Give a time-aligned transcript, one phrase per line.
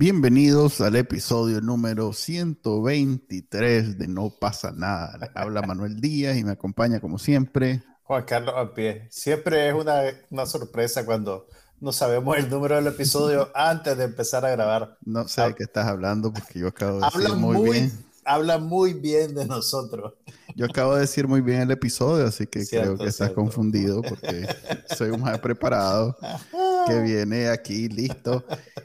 [0.00, 5.30] Bienvenidos al episodio número 123 de No pasa nada.
[5.34, 7.82] Habla Manuel Díaz y me acompaña como siempre.
[8.04, 9.08] Juan Carlos a pie.
[9.10, 11.48] Siempre es una, una sorpresa cuando
[11.80, 14.96] no sabemos el número del episodio antes de empezar a grabar.
[15.04, 17.92] No sé de qué estás hablando porque yo acabo de decir muy, muy, bien.
[18.24, 20.14] Habla muy bien de nosotros.
[20.56, 23.34] Yo acabo de decir muy bien el episodio, así que Cierto, creo que estás cierto.
[23.34, 24.48] confundido porque
[24.96, 26.16] soy un más preparado
[26.90, 28.44] que viene aquí listo.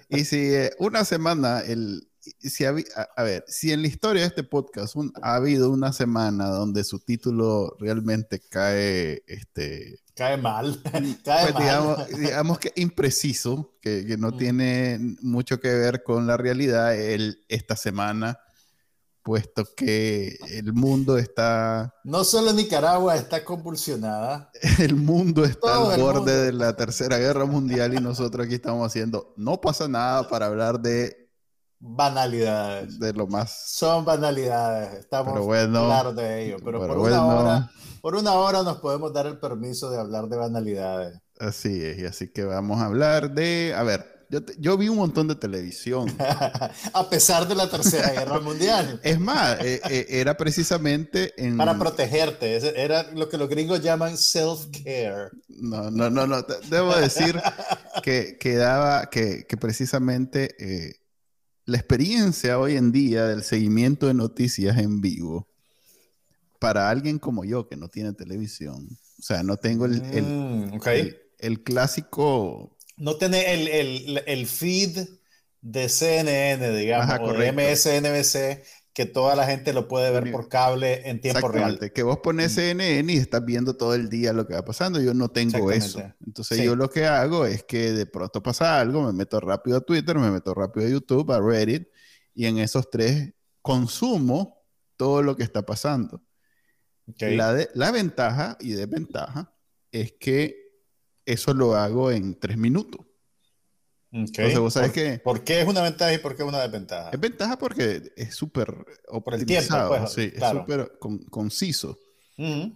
[0.09, 2.07] Y si eh, una semana, el,
[2.39, 2.73] si a,
[3.15, 6.83] a ver, si en la historia de este podcast un- ha habido una semana donde
[6.83, 10.81] su título realmente cae, este, Cae mal.
[11.25, 11.63] Cae pues mal.
[11.63, 14.37] digamos, digamos que impreciso, que, que no Mm.
[14.37, 18.39] tiene mucho que ver con la realidad el, esta semana,
[19.25, 24.51] puesto que el mundo está No solo Nicaragua está convulsionada.
[24.79, 26.31] el mundo está Todo al borde mundo.
[26.43, 30.79] de la Tercera Guerra Mundial y nosotros aquí estamos haciendo, no pasa nada para hablar
[30.79, 31.27] de,
[31.79, 32.99] Banalidades.
[32.99, 33.71] de lo más...
[33.71, 34.93] Son banalidades.
[34.93, 36.57] Estamos Pero bueno, claros de ello.
[36.63, 37.25] Pero, pero por, bueno.
[37.25, 41.19] una hora, por una hora nos podemos dar el permiso de hablar de banalidades.
[41.39, 43.73] Así es, y así que vamos a hablar de...
[43.75, 46.13] A ver, yo, te- yo vi un montón de televisión.
[46.19, 48.99] a pesar de la Tercera Guerra Mundial.
[49.03, 51.57] Es más, eh, eh, era precisamente en...
[51.57, 52.55] Para protegerte.
[52.81, 55.29] Era lo que los gringos llaman self-care.
[55.47, 56.41] No, no, no, no.
[56.69, 57.39] Debo decir
[58.03, 60.95] que, que daba, que, que precisamente eh,
[61.65, 65.47] la experiencia hoy en día del seguimiento de noticias en vivo,
[66.59, 68.87] para alguien como yo que no tiene televisión,
[69.19, 70.87] o sea, no tengo el, el, Mm, ok.
[70.87, 75.07] el- el clásico, No tiene el, el, el feed
[75.61, 77.51] de CNN, digamos, Ajá, o de.
[77.51, 78.63] MSNBC,
[78.93, 81.91] que toda la gente lo puede ver por cable en tiempo real.
[81.93, 82.55] que vos pones Mm.
[82.55, 86.01] CNN y estás viendo todo el día lo que va pasando, yo no tengo eso.
[86.25, 86.63] Entonces Sí.
[86.63, 90.17] yo lo que hago es que de pronto pasa algo, me meto rápido a Twitter,
[90.17, 91.87] me meto rápido a YouTube, a Reddit,
[92.33, 94.63] y en esos tres consumo
[94.95, 96.21] todo lo que está pasando.
[97.19, 99.53] La, de- la ventaja y desventaja
[99.91, 100.64] es que
[101.25, 103.01] eso lo hago en tres minutos.
[104.11, 107.09] Entonces, vos ¿Por, que por qué es una ventaja y por qué es una desventaja?
[107.11, 110.59] es ventaja porque es súper el tiempo, optimizado, pues, sí, claro.
[110.59, 111.97] es súper con- conciso.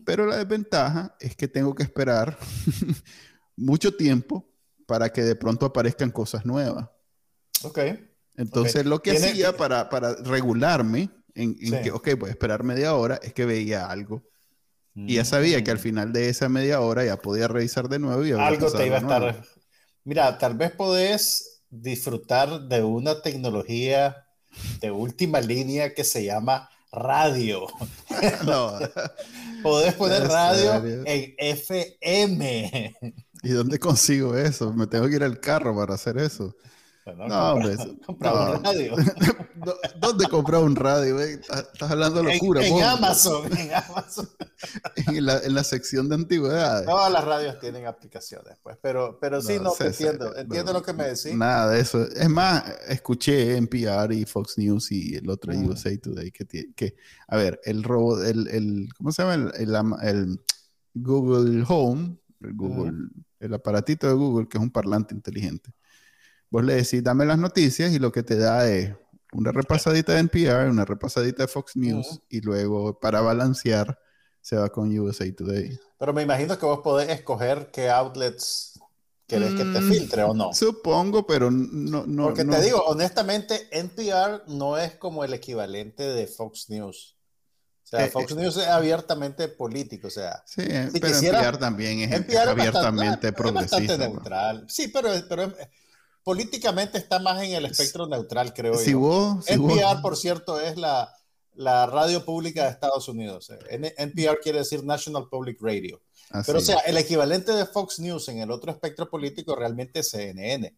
[0.06, 2.38] Pero la desventaja es que tengo que esperar
[3.56, 4.50] mucho tiempo
[4.86, 6.88] para que de pronto aparezcan cosas nuevas.
[7.64, 7.80] Ok.
[8.36, 11.82] Entonces, lo que hacía para, para regularme en, en Sí.
[11.84, 14.24] que, ok, voy a esperar media hora, es que veía algo.
[14.96, 15.82] Y ya sabía que al Mm.
[15.82, 19.00] final de esa media hora ya podía revisar de nuevo y algo te iba a
[19.00, 19.44] estar.
[20.04, 24.26] Mira, tal vez podés disfrutar de una tecnología
[24.82, 27.68] de última línea que se llama radio.
[28.46, 28.74] No.
[29.64, 31.04] Podés poner ¿En radio serio?
[31.06, 32.96] en FM.
[33.44, 34.74] ¿Y dónde consigo eso?
[34.74, 36.56] Me tengo que ir al carro para hacer eso.
[37.16, 37.76] Bueno, No, hombre.
[37.76, 38.58] compra- eso- compra no.
[38.58, 38.96] un radio.
[39.56, 41.16] ¿Dó- ¿Dónde comprar un radio?
[41.16, 41.34] güey?
[41.34, 42.66] Estás hablando locura.
[42.66, 42.82] en.
[42.84, 44.30] Amazon, en Amazon.
[45.08, 46.86] En la, en la sección de antigüedades.
[46.86, 48.78] Todas las radios tienen aplicaciones, pues.
[48.82, 50.30] Pero, pero sí, No, te entiendo.
[50.32, 51.34] no, Entiendo lo que me decís.
[51.36, 52.04] Nada de eso.
[52.04, 55.70] Es más, escuché NPR y Fox News y el otro Mm.
[55.70, 56.46] USA Today que,
[56.76, 56.96] que
[57.28, 59.34] a ver, el robot, el, el- ¿cómo se llama?
[59.36, 60.40] El, el ama- el
[60.94, 63.10] Google Home, el Google,
[63.40, 65.72] el aparatito de Google, que es un parlante inteligente.
[66.50, 68.92] Vos le decís, dame las noticias y lo que te da es
[69.34, 72.24] una repasadita de NPR, una repasadita de Fox News Ujú.
[72.30, 74.00] y luego para balancear
[74.42, 75.78] se va con USA Today.
[76.00, 78.80] Pero me imagino que vos podés escoger qué outlets
[79.28, 80.52] querés que te Mm, filtre o no.
[80.54, 82.24] Supongo, pero no, no.
[82.24, 87.16] Porque no- te digo, honestamente, NPR no es como el equivalente de Fox News.
[87.84, 90.08] O sea, Eh, Fox News es abiertamente político.
[90.08, 93.78] O sea, Sí, Si pero quisiera- NPR también es, NPR es abiertamente bastante, es progresista.
[93.78, 94.14] bastante pues.
[94.14, 94.66] neutral.
[94.68, 95.54] Sí, pero, pero es-
[96.30, 99.00] políticamente está más en el espectro neutral, creo Si yo.
[99.00, 101.12] vos, si vos- NPR, por cierto, es la,
[101.56, 103.52] la radio pública de Estados Unidos.
[103.98, 106.00] NPR quiere decir National Public Radio.
[106.30, 106.46] así.
[106.46, 110.12] Pero, o sea, el equivalente de Fox News en el otro espectro político realmente es
[110.12, 110.76] CNN.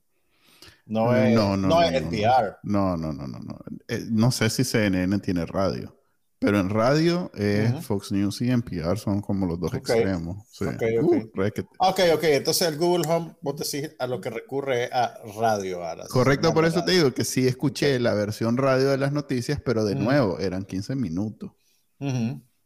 [0.86, 2.57] No es, No, no, no, no, es NPR.
[2.63, 3.59] no, no, no, no, no.
[3.89, 5.94] Eh, no sé si CNN tiene radio,
[6.42, 7.86] pero en radio es.
[7.86, 10.44] Fox News y NPR son como los dos extremos.
[10.52, 10.66] Sí.
[10.66, 11.14] Ok, ok.
[11.14, 12.24] Uh, Ok, ok.
[12.24, 15.84] Entonces el Google Home, vos decís a lo que recurre a radio.
[15.86, 19.62] A Correcto, por eso te digo que sí escuché la versión radio de las noticias,
[19.64, 21.52] pero de nuevo eran 15 minutos.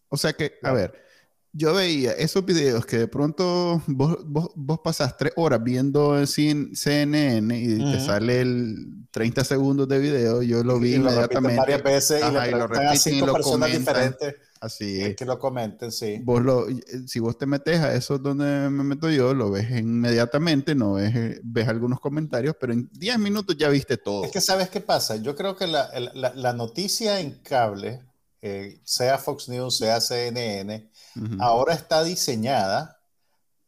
[0.07, 0.94] O sea que, a ver,
[1.55, 6.27] yo veía esos videos que de pronto vos, vos, vos pasás tres horas viendo en
[6.27, 8.05] CNN y te Ujú.
[8.05, 8.75] sale el
[9.11, 11.59] 30 segundos de video, yo lo vi y lo inmediatamente.
[11.61, 13.95] varias veces y Ajá, y lo preguntan a repiten y cinco lo personas comentan.
[13.95, 15.15] diferentes Así eh, es.
[15.15, 16.19] que lo comenten, sí.
[16.23, 16.65] Vos lo,
[17.07, 21.15] si vos te metes a eso donde me meto yo, lo ves inmediatamente, no ves,
[21.15, 24.23] eh, ves algunos comentarios, pero en 10 minutos ya viste todo.
[24.25, 25.17] Es que sabes qué pasa.
[25.17, 28.01] Yo creo que la, la- la noticia en cable,
[28.41, 31.38] eh, sea Fox News, sea CNN, Ujú.
[31.39, 32.97] ahora está diseñada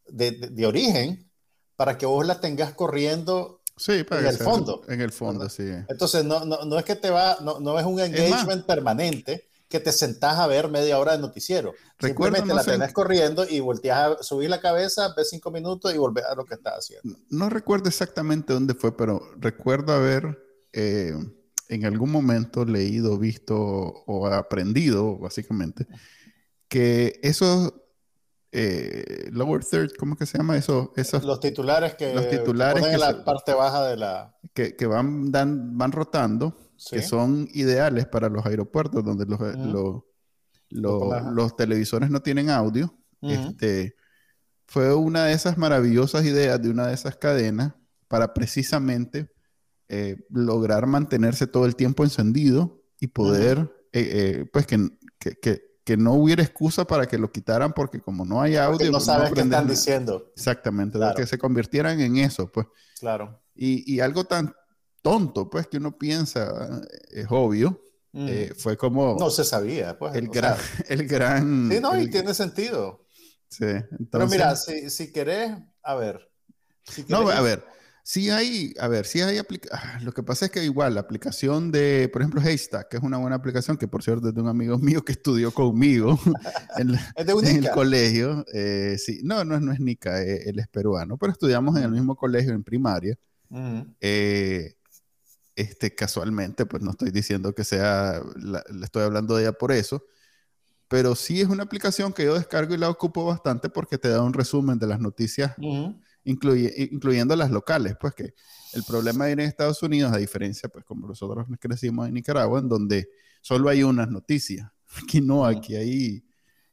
[0.07, 1.31] de, de- de origen
[1.75, 3.61] para que vos la tengas corriendo.
[3.75, 4.81] sí, para en el sea- fondo.
[4.88, 5.69] En el fondo, sí.
[5.88, 9.79] Entonces, no, no, no es que te va, no, no es un engagement permanente que
[9.81, 11.73] te sentás a ver media hora de noticiero.
[11.99, 15.94] Recuerdo, Simplemente no la tenés corriendo y volteas a subir la cabeza, ves cinco minutos
[15.94, 17.19] y volvés a lo que estás haciendo.
[17.29, 20.41] No recuerdo exactamente dónde fue, pero recuerdo haber
[20.71, 21.13] eh,
[21.67, 25.85] en algún momento leído, visto o aprendido, básicamente,
[26.67, 27.73] que esos
[28.51, 30.57] eh, lower third, ¿cómo que se llama?
[30.57, 34.35] Eso, esos Los titulares que, Los titulares que en la se- parte baja de la...
[34.53, 36.57] que, que van, dan, van rotando,
[36.89, 40.03] que son ideales para los aeropuertos donde los, los-
[41.33, 42.93] los- televisores no tienen audio.
[43.21, 43.95] Este,
[44.65, 47.73] fue una de esas maravillosas ideas de una de esas cadenas
[48.07, 49.31] para precisamente
[49.89, 53.59] eh, lograr mantenerse todo el tiempo encendido y poder,
[53.91, 54.09] eh,
[54.41, 54.89] eh, pues que,
[55.19, 58.71] que, que- que no hubiera excusa para que lo quitaran porque como no hay audio,
[58.73, 59.63] Porque no pues, sabes qué están nada.
[59.71, 60.33] diciendo.
[60.35, 61.15] Exactamente, Claro.
[61.15, 62.67] que se convirtieran en eso, pues.
[62.99, 63.41] Claro.
[63.55, 64.53] Y, y algo tan
[65.01, 67.81] tonto, pues, que uno piensa es obvio,
[68.11, 68.25] Mm.
[68.29, 70.13] eh, fue como no se sabía, pues.
[70.15, 71.69] el, gran, sea, el gran...
[71.71, 73.05] sí, no, y tiene sentido.
[73.47, 75.51] sí, Pero entonces- mira, si, si querés,
[75.83, 76.29] a ver.
[76.83, 77.63] si No, a ver,
[78.09, 81.01] sí hay, a ver, sí hay aplica- ah, Lo que pasa es que igual la
[81.01, 84.39] aplicación de, por ejemplo, Haystack, que es una buena aplicación, que por cierto es de
[84.42, 86.18] un amigo mío que estudió conmigo
[86.77, 88.45] en, la- Es de en el colegio.
[88.54, 91.92] eh, sí, no, no, no es Nica, eh, él es peruano, pero estudiamos en el
[91.92, 93.18] mismo colegio en primaria.
[93.50, 93.94] Ujú.
[94.00, 94.75] Eh,
[95.57, 99.74] este, casualmente, pues no estoy diciendo que sea, la- le estoy hablando de ella por
[99.74, 100.06] eso,
[100.88, 104.21] pero sí es una aplicación que yo descargo y la ocupo bastante porque te da
[104.24, 106.00] un resumen de las noticias Ujú.
[106.27, 108.33] Incluye- incluyendo las locales, pues que
[108.74, 112.59] el problema de ir en Estados Unidos, a diferencia, pues como nosotros crecimos en Nicaragua,
[112.59, 113.09] en donde
[113.41, 114.69] solo hay unas noticias.
[115.03, 116.24] Aquí no, aquí hay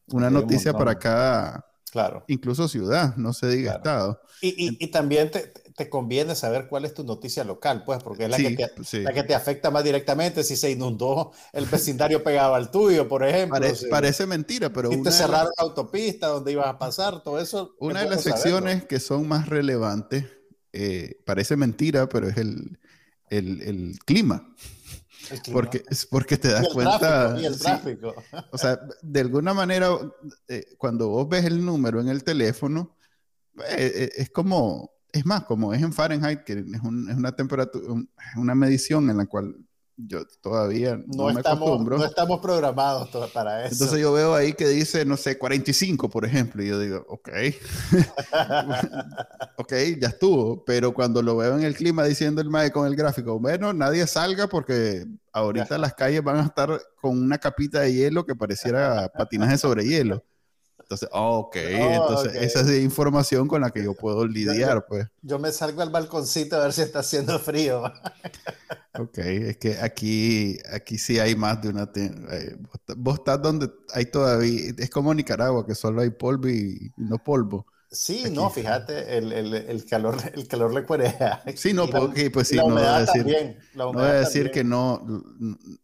[0.08, 2.24] una Aquí hay un noticia para cada, Claro.
[2.28, 4.10] incluso ciudad, no se diga Claro.
[4.12, 4.20] estado.
[4.42, 8.24] Y, y- y también te, te conviene saber cuál es tu noticia local, pues, porque
[8.24, 9.02] es la, Sí, que, te, sí.
[9.02, 13.24] la que te afecta más directamente si se inundó el vecindario pegado al tuyo, por
[13.24, 13.56] ejemplo.
[13.58, 17.22] Pare- si, parece mentira, pero si una, te cerraron la autopista donde ibas a pasar,
[17.22, 17.74] todo eso.
[17.78, 18.24] una de las saberlo.
[18.24, 20.24] secciones que son más relevantes,
[20.72, 22.78] eh, parece mentira, pero es el,
[23.30, 24.54] el- el clima,
[25.28, 25.60] El clima.
[25.62, 26.98] porque, es porque te das y el cuenta...
[27.00, 28.14] tráfico, y el sí, tráfico.
[28.50, 29.90] O sea, de alguna manera,
[30.48, 32.96] eh, cuando vos ves el número en el teléfono,
[33.58, 37.32] eh, eh, es como, es más, como es en Fahrenheit, que es, un- es una
[37.32, 39.54] temperatura, un- una medición en la cual
[39.96, 41.98] yo todavía no, No, me estamos, acostumbro.
[41.98, 43.74] no estamos programados para eso.
[43.74, 47.28] Entonces yo veo ahí que dice, no sé, 45, por ejemplo, y yo digo, ok,
[49.56, 52.96] ok, ya estuvo, pero cuando lo veo en el clima diciendo el MAE con el
[52.96, 57.92] gráfico, bueno, nadie salga porque ahorita las calles van a estar con una capita de
[57.94, 60.24] hielo que pareciera patinaje sobre hielo.
[60.84, 62.36] Entonces, oh, ok, entonces ok.
[62.36, 65.06] esa es información con la que yo puedo lidiar, pues.
[65.22, 67.82] Yo me salgo al balconcito a ver si está haciendo frío.
[68.96, 71.90] Ok, es que aquí, aquí sí hay más de una...
[71.96, 72.56] eh,
[72.96, 74.72] vos estás donde hay todavía...
[74.78, 77.66] Es como Nicaragua, que solo hay polvo y, no polvo.
[77.90, 78.30] Sí, Aquí.
[78.30, 81.42] no, fíjate, el, el- el calor, el calor le cuerea.
[81.52, 83.58] Sí, no, porque pues sí, la no voy a decir, también.
[83.72, 84.52] la no voy a decir también.
[84.52, 85.04] que no...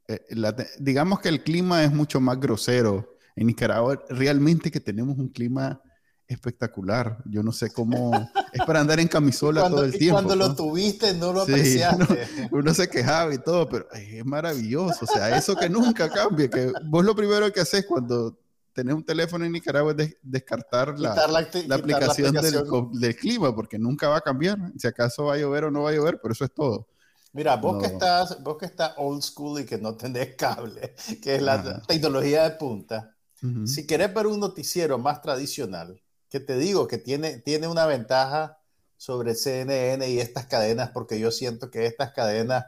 [0.08, 3.16] eh, la digamos que el clima es mucho más grosero.
[3.40, 5.80] En Nicaragua realmente que tenemos un clima
[6.28, 7.18] espectacular.
[7.24, 8.12] Yo no sé cómo...
[8.52, 10.14] es para andar en camisola Cuando, todo el tiempo.
[10.16, 10.54] cuando lo ¿no?
[10.56, 12.48] tuviste, no lo Sí, apreciaste.
[12.52, 15.04] uno se quejaba y todo, pero es maravilloso.
[15.04, 16.48] O sea, eso que nunca cambie.
[16.50, 18.38] Que vos lo primero que haces cuando
[18.72, 21.26] tenés un teléfono en Nicaragua es des- descartar la, la,
[21.66, 22.66] la aplicación, Del, aplicación.
[22.68, 24.58] co- del clima, porque nunca va a cambiar.
[24.78, 26.88] Si acaso va a llover o no va a llover, pero eso es todo.
[27.32, 27.94] Mira, vos que No.
[27.94, 31.82] estás, vos que estás old school y que no tenés cable, que es la Ajá.
[31.88, 33.16] tecnología de punta,
[33.64, 38.58] Si querés ver un noticiero más tradicional, que te digo que tiene, tiene una ventaja
[38.96, 42.66] sobre CNN y estas cadenas, porque yo siento que estas cadenas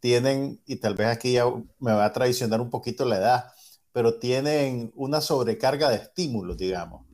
[0.00, 1.44] tienen, y tal vez aquí ya
[1.78, 3.52] me va a traicionar un poquito la edad,
[3.92, 7.06] pero tienen una sobrecarga de estímulos, digamos.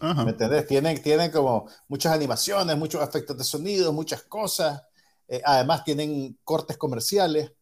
[0.00, 0.24] Ajá.
[0.24, 0.66] ¿Me entendés?
[0.66, 4.82] Tienen, tienen como muchas animaciones, muchos efectos de sonido, muchas cosas.
[5.28, 7.52] Eh, además tienen cortes comerciales.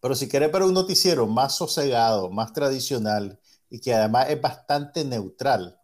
[0.00, 3.39] Pero si querés ver un noticiero más sosegado, más tradicional,
[3.70, 5.78] y que además es bastante neutral,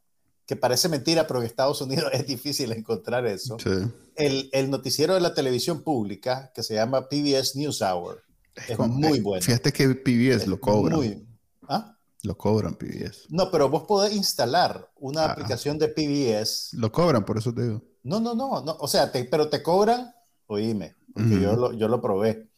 [0.44, 3.56] que parece mentira, pero en Estados Unidos es difícil encontrar eso.
[3.58, 3.70] Sí.
[4.16, 8.22] El, el noticiero de la televisión pública, que se llama PBS NewsHour,
[8.68, 9.42] es Como- muy eh, bueno.
[9.42, 10.98] Fíjate que PBS lo cobran.
[10.98, 11.26] Muy-
[11.68, 11.92] ¿Ah?
[12.22, 13.26] Lo cobran PBS.
[13.28, 15.32] No, pero vos podés instalar una Ah.
[15.32, 16.70] aplicación de PBS.
[16.76, 17.82] Lo cobran, por eso te digo.
[18.02, 18.76] No, no, no, no.
[18.80, 20.12] O sea, te- pero te cobran,
[20.46, 21.42] oíme, porque Ujú.
[21.42, 22.48] yo, lo, yo lo probé.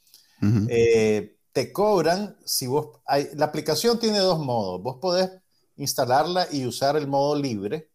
[0.41, 0.67] Ujú.
[0.71, 3.01] Eh, te cobran si vos...
[3.05, 4.81] Hay, la aplicación tiene dos modos.
[4.81, 5.29] Vos podés
[5.75, 7.91] instalarla y usar el modo libre,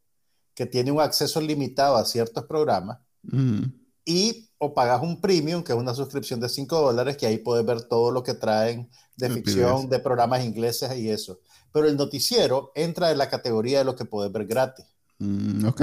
[0.53, 3.71] que tiene un acceso limitado a ciertos programas, Ujú.
[4.03, 7.65] y o pagas un premium, que es una suscripción de 5 dólares, que ahí puedes
[7.65, 9.89] ver todo lo que traen de El ficción, PBS.
[9.91, 11.39] de programas ingleses y eso.
[11.71, 14.85] Pero el noticiero entra en la categoría de lo que puedes ver gratis.
[15.19, 15.81] Mm, ok.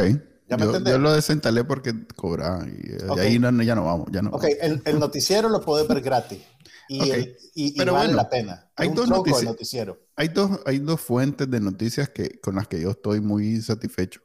[0.50, 0.92] ¿Ya me yo, entendés?
[0.92, 3.18] yo lo desinstalé porque cobraban y eh, de Ok.
[3.20, 4.08] ahí no, ya no vamos.
[4.12, 4.56] Ya no Ok, vamos.
[4.60, 6.40] el, el noticiero lo puedes ver gratis.
[6.88, 7.06] Y, Ok.
[7.14, 8.70] el- y- y Pero vale bueno, la pena.
[8.76, 9.98] hay Es dos notici- noticiero.
[10.16, 14.20] Hay dos, hay dos fuentes de noticias que, con las que yo estoy muy satisfecho.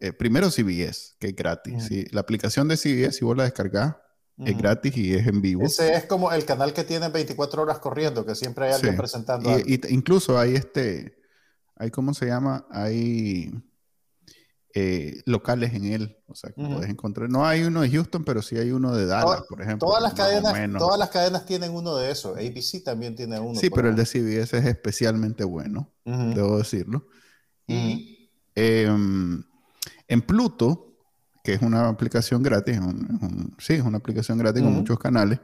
[0.00, 1.84] Eh, primero CBS, que es gratis.
[1.84, 2.04] Sí.
[2.10, 3.94] La aplicación de CBS, si vos la descargás,
[4.38, 5.62] es gratis y es en vivo.
[5.62, 8.98] Ese es como el canal que tiene 24 horas corriendo, que siempre hay alguien Sí.
[8.98, 9.68] presentando algo.
[9.68, 11.20] Y, incluso hay este,
[11.76, 13.52] hay cómo se llama, hay
[14.74, 17.28] eh, locales en él, o sea, que puedes encontrar.
[17.28, 19.88] No hay uno de Houston, pero sí hay uno de Dallas, Toda- por ejemplo.
[19.88, 22.36] Todas las, cadenas, todas las cadenas tienen uno de esos.
[22.38, 23.58] ABC también tiene uno.
[23.60, 24.06] Sí, pero el de.
[24.06, 27.06] CBS es especialmente bueno, debo decirlo.
[27.66, 29.42] Y em,
[30.08, 30.96] en Pluto,
[31.44, 35.38] que es una aplicación gratis, un- un- sí, es una aplicación gratis con muchos canales,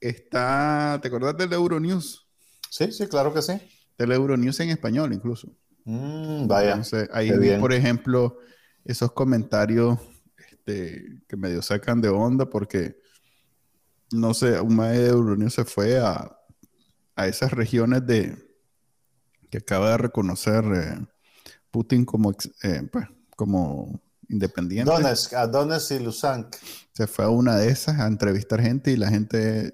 [0.00, 2.26] está, ¿te acordás del Euronews?
[2.70, 3.52] Sí, sí, claro que sí.
[3.98, 5.48] Del Euronews en español incluso.
[5.84, 6.70] Mm, vaya.
[6.70, 7.30] Entonces, ahí
[7.60, 8.38] por ejemplo,
[8.84, 9.98] esos comentarios
[10.36, 13.00] este, que medio sacan de onda porque,
[14.12, 16.36] no sé, un maestro de Euronews se fue a,
[17.16, 18.36] a esas regiones de
[19.50, 21.06] que acaba de reconocer eh,
[21.70, 24.90] Putin como, eh, pues, como independiente.
[24.90, 26.56] Donetsk, a Donetsk y Lusank.
[26.92, 29.72] Se fue a una de esas a entrevistar gente y la gente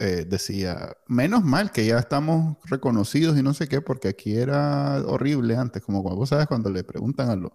[0.00, 5.02] eh, decía, menos mal que ya estamos reconocidos y no sé qué, porque aquí era
[5.06, 7.52] horrible antes, como cuando vos sabes cuando le preguntan a los,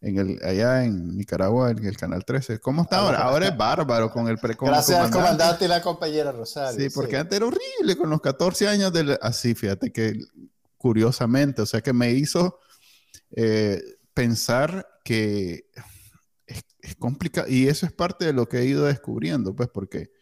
[0.00, 3.18] en el, allá en Nicaragua, en el Canal 13, ¿cómo está ahora?
[3.18, 5.36] Ahora es bárbaro con el pre con el Gracias al comandante.
[5.36, 6.80] comandante y la compañera Rosario.
[6.80, 9.18] Sí, porque antes era horrible con los 14 años del...
[9.20, 10.18] Así, fíjate que
[10.76, 12.60] curiosamente, o sea que me hizo
[13.32, 13.82] eh,
[14.14, 15.68] pensar que
[16.46, 20.12] es, es complicado, y eso es parte de lo que he ido descubriendo, pues porque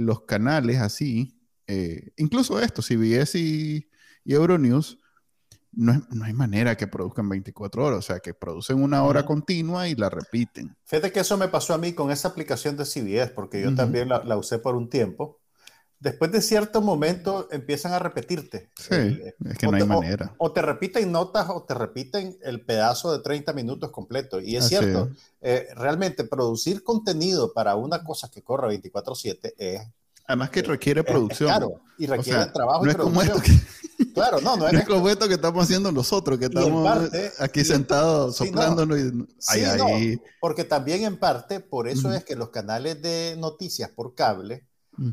[0.00, 3.88] los canales así, eh, incluso esto, CBS y,
[4.24, 4.98] y Euronews,
[5.72, 9.24] no, es- no hay manera que produzcan 24 horas, o sea que producen una hora
[9.24, 10.76] continua y la repiten.
[10.84, 14.08] Fíjate que eso me pasó a mí con esa aplicación de CBS, porque yo también
[14.08, 15.39] la, la usé por un tiempo.
[16.00, 18.70] Después de cierto momento empiezan a repetirte.
[18.74, 20.34] Sí, El- es que o no hay te- o- manera.
[20.38, 24.40] O te repiten notas o te repiten el pedazo de 30 minutos completo.
[24.40, 25.10] Y es Así cierto,
[25.42, 29.82] eh, realmente producir contenido para una cosa que corre 24/7 es,
[30.26, 31.50] Además que requiere es- es producción.
[31.50, 33.44] caro y O requiere sea, trabajo no y es como producción.
[33.44, 33.64] esto
[33.96, 36.82] que, Claro, no, no no es es como esto que estamos haciendo nosotros, que estamos
[36.82, 38.48] parte- aquí sentados sí, no.
[38.50, 40.20] soplándonos y Sí, ay, no, ay.
[40.40, 42.16] porque también en parte, por eso Ujú.
[42.16, 44.64] es que los canales de noticias por cable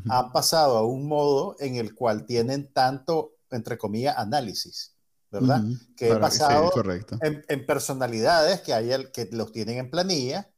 [0.06, 4.96] Han pasado a un modo en el cual tienen tanto, entre comillas, análisis,
[5.30, 5.68] ¿verdad?
[5.96, 7.18] Que he sí, pasado correcto.
[7.20, 10.50] en, en personalidades que, hay el, que los tienen en planilla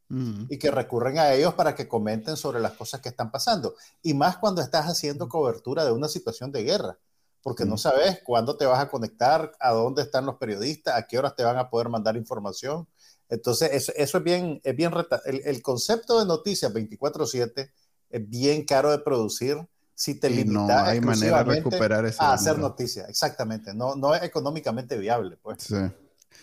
[0.47, 3.75] y que recurren a ellos para que comenten sobre las cosas que están pasando.
[4.01, 6.97] Y más cuando estás haciendo cobertura de una situación de guerra,
[7.41, 11.17] porque no sabes cuándo te vas a conectar, a dónde están los periodistas, a qué
[11.17, 12.87] horas te van a poder mandar información.
[13.29, 17.71] Entonces, eso, eso es bien, es bien reta- el, el concepto de noticias 24/7
[18.11, 19.57] es bien caro de producir
[19.93, 22.69] si te Y no limitas hay manera de recuperar ese a hacer dinero.
[22.69, 23.07] noticias.
[23.09, 25.63] Exactamente, no, no es económicamente viable, pues.
[25.63, 25.75] Sí.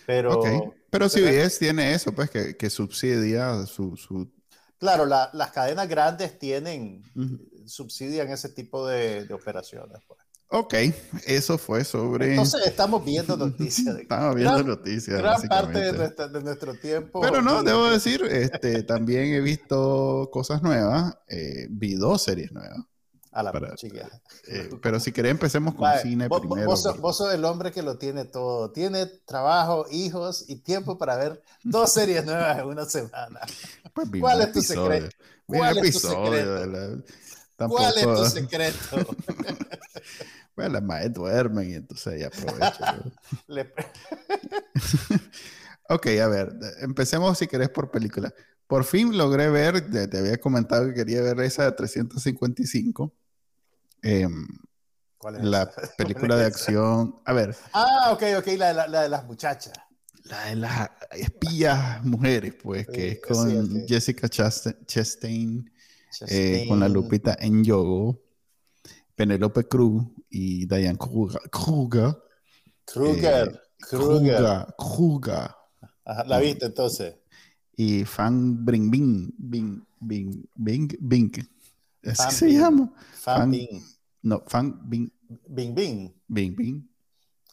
[0.06, 0.40] Pero.
[0.42, 3.96] Pero pero- CBS tiene eso, pues, que, que subsidia su...
[3.96, 4.30] su
[4.78, 7.02] claro, la- las cadenas grandes tienen,
[7.66, 9.98] subsidian ese tipo de, de operaciones.
[10.06, 10.20] pues.
[10.50, 10.75] Ok,
[11.26, 12.31] eso fue sobre...
[12.31, 13.95] Entonces estamos viendo noticias.
[13.97, 15.19] de- Estamos viendo gran- noticias.
[15.19, 17.21] Gran parte de, nuestra- de nuestro tiempo.
[17.21, 21.14] Pero no, debo decir, este, también he visto cosas nuevas.
[21.28, 22.78] eh, vi dos series nuevas.
[23.31, 24.09] A la para- chica.
[24.47, 26.67] Eh, pero si querés empecemos con Vale, cine vos, primero.
[26.67, 28.73] vos porque- vos sos el hombre que lo tiene todo.
[28.73, 33.40] Tiene trabajo, hijos y tiempo para ver dos series nuevas en una semana.
[33.93, 35.14] pues, vi ¿Cuál es tu secreto?
[35.45, 37.02] ¿Cuál es tu secreto?
[37.69, 39.07] ¿Cuál es tu secreto?
[40.58, 42.96] Bueno, las madres duermen y entonces ella aprovecha.
[42.96, 43.12] ¿no?
[43.54, 43.72] Le-
[45.88, 48.34] ok, a ver, empecemos si querés por película.
[48.66, 53.14] Por fin logré ver, te, te había comentado que quería ver esa de 355.
[54.02, 54.48] Em,
[55.16, 55.94] ¿Cuál es La esa?
[55.96, 57.20] película de acción.
[57.24, 59.74] A ver, Ah, ok, ok, la, de la- la de las muchachas.
[60.24, 63.84] la de las espías mujeres, pues, que es con sí.
[63.86, 65.70] Jessica Chastain, Chastain,
[66.26, 68.20] eh, con la Lupita en Yogo,
[69.14, 71.40] Penelope Cruz y Diane Kruger.
[71.50, 72.16] Kruger.
[72.85, 73.49] Kruger.
[73.49, 74.37] eh, Kruger.
[74.37, 74.66] Kruger.
[74.78, 75.50] Kruger.
[76.04, 77.16] Ajá, ¿La viste entonces?
[77.76, 79.30] Y Fan Bring Bing.
[79.38, 79.82] Bing.
[80.00, 80.44] Bing.
[80.54, 80.88] Bing.
[81.00, 81.32] Bing.
[82.04, 82.92] Así Fan se llama.
[83.12, 83.82] Fan Fan- Bing.
[84.23, 85.11] No, Fan Bing.
[85.49, 86.12] Bing Bing.
[86.26, 86.56] Bing.
[86.56, 86.88] Bing.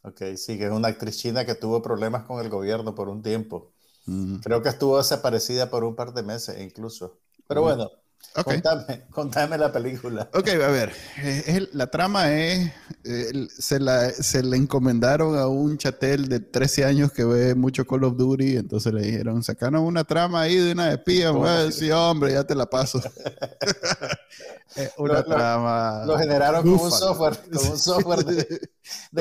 [0.03, 3.21] Ok, sí, que es una actriz china que tuvo problemas con el gobierno por un
[3.21, 3.71] tiempo.
[4.05, 7.19] Mm, Creo que estuvo desaparecida por un par de meses incluso.
[7.47, 7.63] Pero Mm.
[7.63, 7.89] bueno,
[8.37, 8.43] Ok.
[8.43, 10.29] contame, contame la película.
[10.33, 10.91] Ok, a ver,
[11.23, 12.67] eh, la trama es,
[13.05, 17.55] eh, el- se, la, se le encomendaron a un chatel de 13 años que ve
[17.55, 21.71] mucho Call of Duty, entonces le dijeron, sacanos una trama ahí de una espía, bueno,
[21.71, 23.01] sí, hombre, ya te la paso.
[24.97, 26.03] Una Lo- trama...
[26.05, 28.69] Lo generaron con un software, con un software de,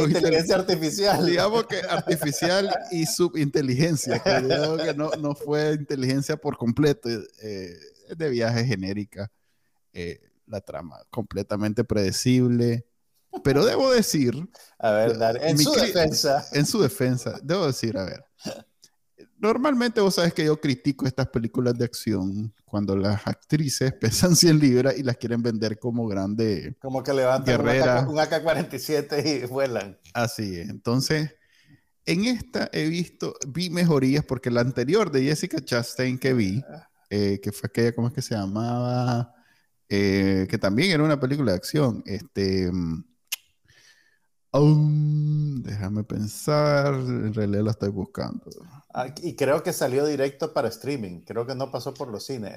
[0.03, 1.25] inteligencia artificial.
[1.25, 4.43] Digamos que artificial y subinteligencia, que
[4.85, 7.09] que no, no fue inteligencia por completo,
[7.43, 7.77] eh,
[8.17, 9.31] de viaje genérica,
[9.93, 12.87] eh, la trama completamente predecible,
[13.43, 15.49] pero debo decir, A ver, dale.
[15.49, 18.25] En su defensa, en su defensa, debo decir, a ver,
[19.39, 24.59] normalmente vos sabes que yo critico estas películas de acción cuando las actrices pesan 100
[24.59, 28.07] libras y las quieren vender como grande como que levantan Guerrera.
[28.09, 29.99] Un AK-47 y vuelan.
[30.13, 30.69] Así es.
[30.69, 31.35] Entonces,
[32.07, 36.65] en esta he visto, vi mejorías porque la anterior de Jessica Chastain que vi,
[37.15, 39.33] eh, que fue aquella, ¿cómo es que se llamaba?
[39.89, 42.03] Eh, que también era una película de acción.
[42.07, 42.73] Este.
[42.73, 43.05] mm,
[44.53, 48.51] um, déjame pensar, en realidad la estoy buscando.
[48.93, 51.21] Ah, Y creo que salió directo para streaming.
[51.21, 52.53] Creo que no pasó por los cines.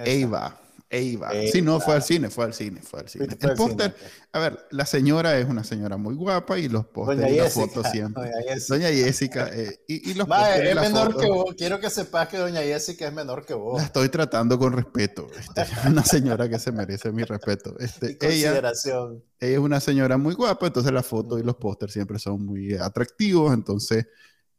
[0.90, 1.32] Eva.
[1.34, 1.52] Eva.
[1.52, 3.28] Sí, no, fue al cine, fue al cine, fue al cine.
[3.40, 3.96] Fue El póster,
[4.32, 7.88] a ver, la señora es una señora muy guapa y los pósteres y las fotos
[7.92, 8.24] siempre.
[8.24, 8.74] Doña Jessica.
[8.76, 9.50] Doña Jessica.
[9.54, 11.56] eh, y, y los pósteres es menor que vos.
[11.58, 13.78] Quiero que sepas que Doña Jessica es menor que vos.
[13.80, 15.28] La estoy tratando con respeto.
[15.38, 17.76] este, es una señora que se merece mi respeto.
[17.80, 19.24] Este, ella, consideración.
[19.40, 22.76] ella es una señora muy guapa, entonces las fotos y los pósters siempre son muy
[22.76, 23.54] atractivos.
[23.54, 24.08] Entonces,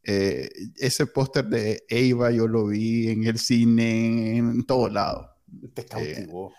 [0.03, 5.27] eh, ese póster de Eva yo lo vi en el cine, en todos lados.
[5.73, 6.53] Te cautivó.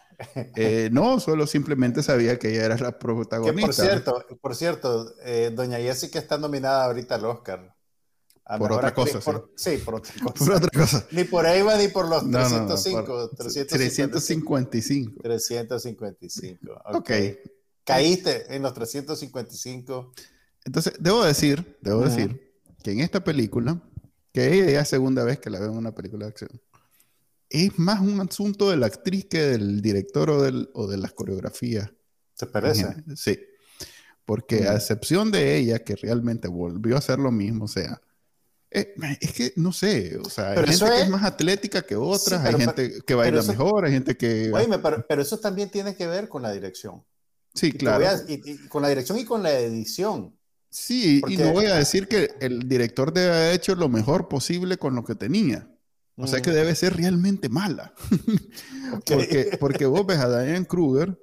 [0.56, 3.66] Eh, no, solo simplemente sabía que ella era la que protagonista.
[3.66, 7.74] por cierto, por cierto, eh, Doña Jessica está nominada ahorita al Oscar.
[8.58, 9.76] Por otra cosa, por- sí.
[9.84, 10.34] por otra cosa.
[10.44, 11.06] Por otra cosa.
[11.12, 13.06] Ni por Eva ni por los No, no, no, 305.
[13.06, 14.12] por 355.
[15.22, 15.22] 355.
[15.22, 16.72] 355.
[16.86, 16.96] Ok.
[16.96, 17.10] Ok.
[17.84, 20.12] Caíste en los 355.
[20.64, 22.08] Entonces, debo decir, debo Ujú.
[22.08, 23.80] decir que en esta película,
[24.32, 26.50] que ella es segunda vez que la veo en una película de acción,
[27.50, 31.12] es más un asunto de la actriz que del director o, del, o de las
[31.12, 31.90] coreografías.
[32.36, 32.86] ¿Te parece?
[33.16, 33.38] Sí.
[34.24, 38.00] Porque a excepción de ella, que realmente volvió a hacer lo mismo, o sea,
[38.70, 41.96] eh, es que no sé, o sea, Pero hay gente que es- más atlética que
[41.96, 44.52] otras, Sí, hay gente que baila eso- mejor, hay gente que...
[44.54, 47.02] Oíme, pero, pero eso también tiene que ver con la dirección.
[47.52, 47.98] sí, Y claro.
[47.98, 50.36] voy a- y- y con la dirección y con la edición.
[50.70, 54.76] Sí, y no voy a decir que el director debe haber hecho lo mejor posible
[54.78, 55.68] con lo que tenía.
[56.22, 57.92] O sea que debe ser realmente mala.
[58.92, 59.04] Ok.
[59.06, 61.16] porque, porque vos ves a Diane Kruger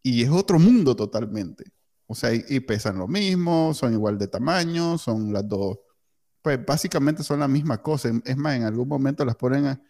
[0.00, 1.64] y es otro mundo totalmente.
[2.06, 5.78] O sea, y, y pesan lo mismo, son igual de tamaño, son las dos.
[6.40, 8.10] Pues básicamente son la misma cosa.
[8.24, 9.82] Es más, en algún momento las ponen a-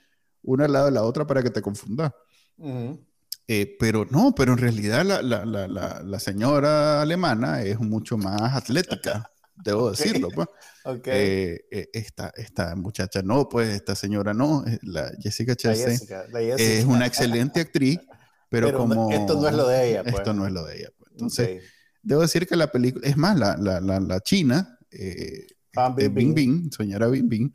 [0.42, 2.10] una al lado de la otra para que te confundas.
[2.56, 3.06] Ujú.
[3.46, 8.54] Eh, pero no, pero en realidad la- la- la- la señora alemana es mucho más
[8.54, 9.30] atlética,
[9.64, 10.28] debo decirlo.
[10.34, 10.48] Pues.
[10.82, 11.08] Ok.
[11.08, 16.24] Eh, eh, esta, esta muchacha no, pues esta señora no, eh, la Jessica Chastain Jessica,
[16.32, 16.56] Jessica.
[16.56, 17.98] es una excelente actriz,
[18.48, 19.10] pero, Pero como...
[19.12, 20.14] esto no es lo de ella, pues.
[20.14, 20.88] Esto no es lo de ella.
[20.96, 21.10] pues.
[21.12, 21.64] Entonces, Ok.
[22.02, 26.08] debo decir que la película, es más, la, la, la, la china, eh, Fan eh,
[26.08, 26.60] Bing Bing Bing.
[26.62, 27.52] Bing, señora Bing Bing,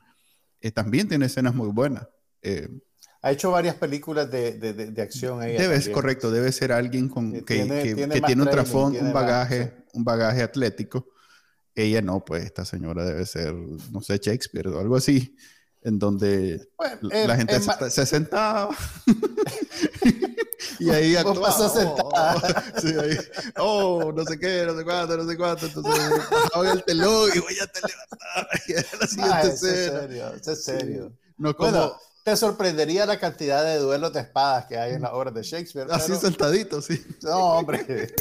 [0.62, 2.08] eh, también tiene escenas muy buenas.
[2.44, 2.70] Eh,
[3.24, 5.41] Ha hecho varias películas de, de, de, de acción.
[5.41, 5.94] ella Debe, también.
[5.94, 9.06] correcto, debe ser alguien con, Que tiene- que- tiene que más tiene un trasfondo, un
[9.06, 9.84] más, bagaje, sí.
[9.94, 11.08] un bagaje atlético.
[11.76, 15.36] Ella no, pues esta señora debe ser, no sé, Shakespeare o algo así,
[15.82, 18.70] en donde Bueno, la, eh, la gente es se, se sentaba
[20.80, 21.42] y ahí actuaba.
[21.48, 22.64] pasás sentada.
[22.82, 23.18] Sí, ahí,
[23.58, 25.66] oh, no sé qué, no sé cuánto, no sé cuánto.
[25.66, 25.94] Entonces
[26.30, 28.62] pasaban el telón y voy a te levantar.
[28.68, 31.14] Y era la Ah, siguiente eso es serio, es serio.
[31.38, 35.12] No como Bueno, te sorprendería la cantidad de duelos de espadas que hay en las
[35.14, 35.88] obras de Shakespeare.
[35.92, 37.04] así pero- sentadito, sí.
[37.22, 38.14] No, hombre.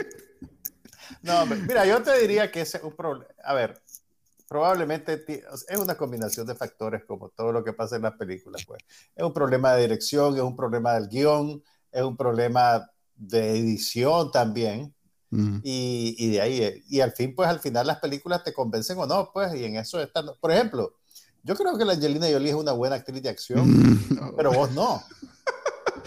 [1.24, 1.46] No.
[1.46, 3.30] Mira, yo te diría que ese es un problema.
[3.42, 3.80] A ver,
[4.46, 5.24] probablemente
[5.68, 8.62] es una combinación de factores como todo lo que pasa en las películas.
[8.66, 8.82] Pues.
[9.16, 14.30] Es un problema de dirección, es un problema del guion, es un problema de edición
[14.30, 14.94] también.
[15.64, 19.06] Y, y de ahí, y al fin, pues al final las películas te convencen o
[19.06, 20.26] no, pues, y en eso están.
[20.40, 20.94] Por ejemplo,
[21.42, 24.00] yo creo que la Angelina Jolie es una buena actriz de acción,
[24.36, 25.02] pero vos no.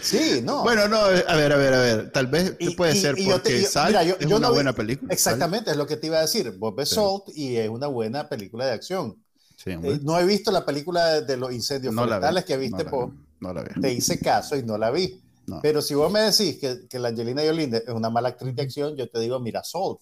[0.00, 0.62] Sí, no.
[0.62, 2.10] Bueno, no, a ver, a ver, a ver.
[2.12, 4.26] Tal vez Y- puede y- ser y yo porque te- yo- Salt mira, yo- es
[4.26, 5.12] yo una no vi- buena película.
[5.12, 6.50] Exactamente, es lo que te iba a decir.
[6.58, 6.94] Vos ves Sí.
[6.96, 9.16] Salt y es una buena película de acción.
[9.56, 9.70] Sí.
[9.72, 13.08] Eh, no he visto la película de, los incendios no forestales vi, que viste no
[13.08, 13.80] vi, No la vi.
[13.80, 15.20] Te hice caso y no la vi.
[15.62, 18.62] Pero si vos me decís que, que la Angelina Jolie es una mala actriz de
[18.62, 19.98] acción, yo te digo, mira, Salt.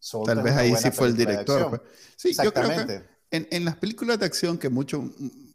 [0.00, 1.70] Salt Tal vez ahí sí fue el director.
[1.70, 1.80] pues.
[2.16, 3.08] Sí, yo creo que Exactamente.
[3.30, 5.04] en, en las películas de acción que mucho,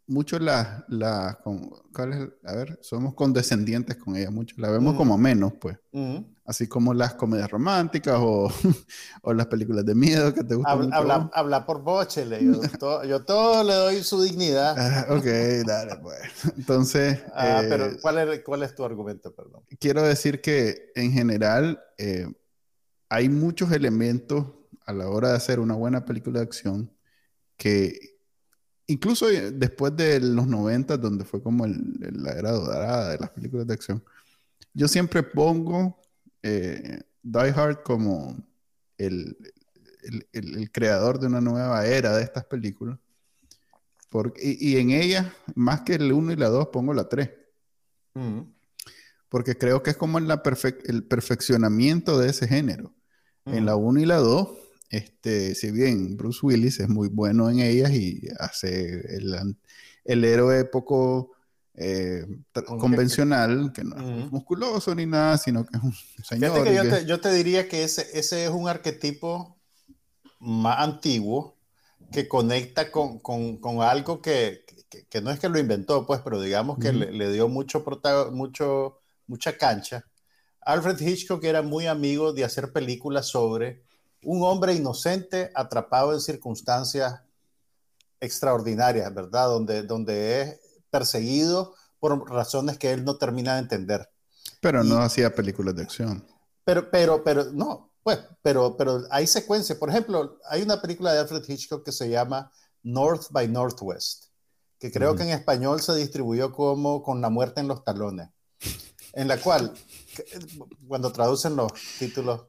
[0.08, 2.50] mucho las, las con- ¿cuál es?
[2.50, 4.56] A ver, somos condescendientes con ellas, mucho.
[4.58, 4.98] La vemos Mm.
[4.98, 5.78] como menos, pues.
[5.92, 6.26] Ujú.
[6.46, 8.50] Así como las comedias románticas o,
[9.22, 12.42] o las películas de miedo que te gustan Habla, habla- habla por Bochele.
[12.44, 14.76] Yo, to- yo todo le doy su dignidad.
[14.78, 15.26] Ah, ok,
[15.66, 16.20] dale, pues.
[16.58, 19.64] Entonces, Ah, eh, pero ¿cuál es, ¿cuál es tu argumento, perdón?
[19.80, 22.28] quiero decir que en general eh,
[23.10, 24.46] hay muchos elementos
[24.86, 26.92] a la hora de hacer una buena película de acción
[27.58, 28.17] que
[28.88, 33.18] incluso eh, después de los 90, donde fue como el- el- la era dorada de
[33.20, 34.04] las películas de acción,
[34.74, 36.00] yo siempre pongo
[36.44, 38.38] eh, Die Hard como
[38.98, 39.38] el,
[40.32, 42.98] el- creador de una nueva era de estas películas.
[44.10, 47.30] Porque, y, y en ella, más que el 1 y la 2, pongo la 3
[48.16, 48.48] Ujú.
[49.30, 52.94] porque creo que es como la perfec- el perfeccionamiento de ese género.
[53.46, 54.50] En la 1 y la 2,
[54.90, 59.58] este, si bien Bruce Willis es muy bueno en ellas y hace el,
[60.06, 61.32] el héroe poco
[61.76, 62.26] eh,
[62.80, 64.32] convencional, que no es Ujú.
[64.32, 66.64] musculoso ni nada, sino que es un señor.
[66.66, 69.58] Que yo que- te, yo te diría que ese, ese es un arquetipo
[70.40, 71.58] más antiguo
[72.12, 76.22] que conecta con, con- con algo que, que- que no es que lo inventó, pues,
[76.24, 77.00] pero digamos que Ujú.
[77.00, 77.84] le, le dio mucho,
[78.32, 80.06] mucho, mucha cancha.
[80.62, 83.84] Alfred Hitchcock era muy amigo de hacer películas sobre
[84.30, 87.22] un hombre inocente atrapado en circunstancias
[88.20, 89.48] extraordinarias, ¿verdad?
[89.48, 90.60] Donde, donde es
[90.90, 94.10] perseguido por razones que él no termina de entender.
[94.60, 96.28] pero y- no hacía películas de acción.
[96.66, 99.78] Pero, pero, pero, no, pues, pero, pero hay secuencias.
[99.78, 102.52] Por ejemplo, hay una película de Alfred Hitchcock que se llama
[102.84, 104.26] North by Northwest,
[104.78, 108.28] que creo que en español se distribuyó como Con la muerte en los talones,
[109.18, 109.74] en la cual,
[110.16, 110.26] que-
[110.88, 112.44] cuando traducen los títulos,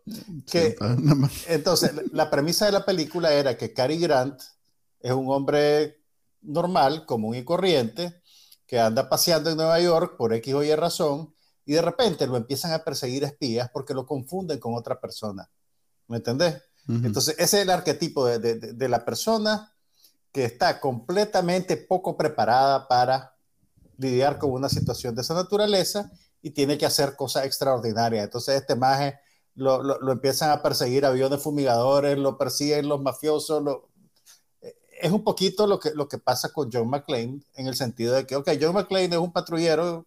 [0.46, 0.76] que,
[1.48, 4.38] entonces, la premisa de la película era que Cary Grant
[5.00, 6.02] es un hombre
[6.42, 8.20] normal, común y corriente,
[8.66, 12.36] que anda paseando en Nueva York por X o Y razón, y de repente lo
[12.36, 15.48] empiezan a perseguir espías porque lo confunden con otra persona.
[16.06, 16.62] ¿Me entendés?
[16.86, 19.74] Entonces, ese es el arquetipo de- de- de la persona
[20.32, 23.34] que está completamente poco preparada para
[23.96, 26.10] lidiar con una situación de esa naturaleza
[26.42, 28.24] y tiene que hacer cosas extraordinarias.
[28.24, 29.18] Entonces, este maje
[29.54, 33.62] lo, lo- lo empiezan a perseguir aviones fumigadores, lo persiguen los mafiosos.
[33.62, 33.88] lo-
[34.62, 38.14] eh, Es un poquito lo que, lo que pasa con John McClane en el sentido
[38.14, 40.06] de que, ok, John McClane es un patrullero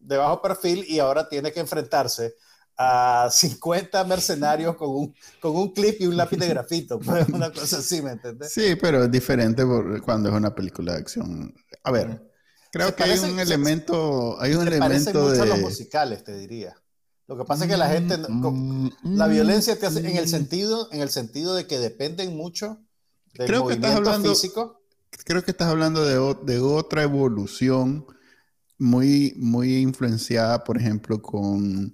[0.00, 2.34] de bajo perfil y ahora tiene que enfrentarse
[2.76, 7.52] a 50 mercenarios con un, con un clip y un lápiz de grafito, pues, una
[7.52, 8.52] cosa así, ¿me entiendes?
[8.52, 11.54] Sí, pero es diferente por- cuando es una película de acción.
[11.84, 12.31] A ver,
[12.72, 15.62] creo que hay parece- un se- elemento, hay un elemento mucho a los de...
[15.62, 16.74] musicales, te diría.
[17.28, 20.16] Lo que pasa es que la gente, con- Mm, la mm, violencia te hace, en
[20.16, 20.28] el mm.
[20.28, 22.78] sentido, en el sentido de que dependen mucho
[23.34, 24.82] del Creo que estás movimiento hablando- físico.
[25.24, 28.04] creo que estás hablando de, de otra evolución
[28.78, 31.92] muy, muy influenciada, por ejemplo, con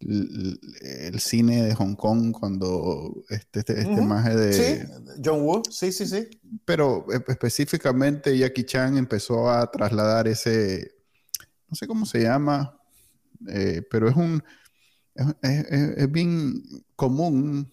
[0.00, 4.02] el, cine de Hong Kong, cuando este, este, este Ujú.
[4.02, 4.52] maje de...
[4.52, 4.92] Sí,
[5.24, 6.28] John Woo, sí, sí, sí.
[6.64, 10.94] Pero e- específicamente Jackie Chan empezó a trasladar ese,
[11.68, 12.78] no sé cómo se llama,
[13.48, 14.42] eh, pero es un,
[15.14, 16.62] es, es- es- bien
[16.96, 17.72] común.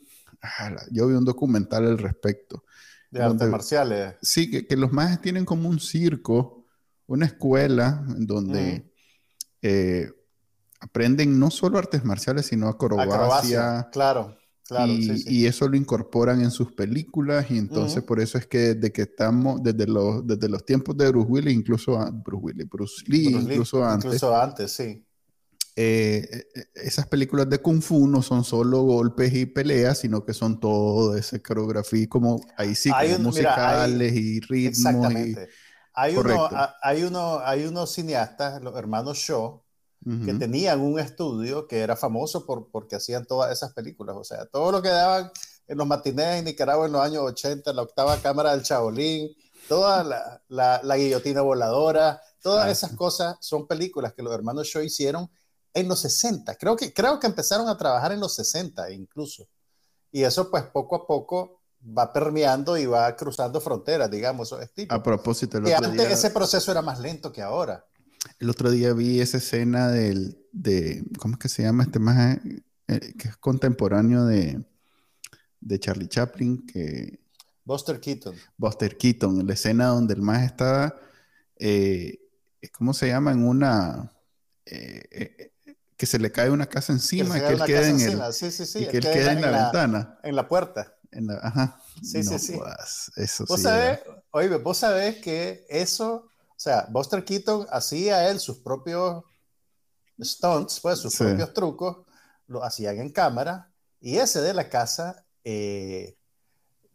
[0.91, 2.63] Yo vi un documental al respecto.
[3.09, 4.15] De artes marciales.
[4.21, 6.65] Sí, que, que los majes tienen como un circo,
[7.07, 8.91] una escuela donde
[9.61, 10.11] eh,
[10.79, 13.13] aprenden no solo artes marciales, sino acrobacia.
[13.15, 15.35] Acrobacia, claro, claro, y, sí, sí.
[15.41, 19.03] y eso lo incorporan en sus películas y entonces por eso es que desde que
[19.03, 23.23] estamos, desde los, desde los tiempos de Bruce Willis, incluso a- Bruce Willis, Bruce Lee,
[23.31, 25.03] Bruce Lee, incluso antes, Incluso antes, sí.
[25.75, 30.33] eh, eh, esas películas de Kung Fu no son solo golpes y peleas, sino que
[30.33, 34.65] son todo esa coreografía, como ahí sí, Hay un- mira, hay- musicales y ritmos.
[34.65, 35.49] y- Exactamente.
[35.93, 36.49] Hay, uno,
[36.83, 39.63] hay, uno, hay unos cineastas, los hermanos Shaw,
[40.25, 44.15] que tenían un estudio que era famoso por, porque hacían todas esas películas.
[44.17, 45.29] O sea, todo lo que daban
[45.67, 49.35] en los matinés en Nicaragua en los años 80, la octava cámara del Chabolín,
[49.67, 52.71] toda la, la- la guillotina voladora, todas Ah.
[52.71, 55.29] esas cosas son películas que los hermanos Shaw hicieron
[55.73, 56.55] en los 60.
[56.55, 59.45] Creo que, creo que empezaron a trabajar en los 60 incluso.
[60.11, 61.59] Y eso pues poco a poco
[61.97, 64.53] va permeando y va cruzando fronteras, digamos.
[64.89, 67.85] A propósito, el otro antes ese proceso era más lento que ahora.
[68.39, 72.37] El otro día vi esa escena del, de, ¿cómo es que se llama este más?
[72.87, 74.63] Eh, que es contemporáneo de,
[75.59, 77.19] de Charlie Chaplin, que...
[77.65, 78.35] Buster Keaton.
[78.57, 80.95] Buster Keaton, la escena donde el más está,
[81.57, 82.19] eh,
[82.71, 83.31] ¿cómo se llama?
[83.31, 84.11] En una...
[84.65, 85.51] Eh,
[85.97, 88.83] que se le cae una casa encima, que, él queda en el, sí, sí, sí,
[88.83, 90.19] y que él queda en, la, ventana.
[90.23, 90.95] En la puerta.
[91.11, 91.81] En la, ajá.
[92.03, 92.59] Sí, sí, sí.
[93.15, 98.57] eso ¿Vos sabés, oye, vos sabés que eso, o sea, Buster Keaton hacía él sus
[98.57, 99.23] propios
[100.19, 101.97] stunts, pues sus propios trucos,
[102.47, 106.17] lo hacían en cámara, y ese de la casa eh,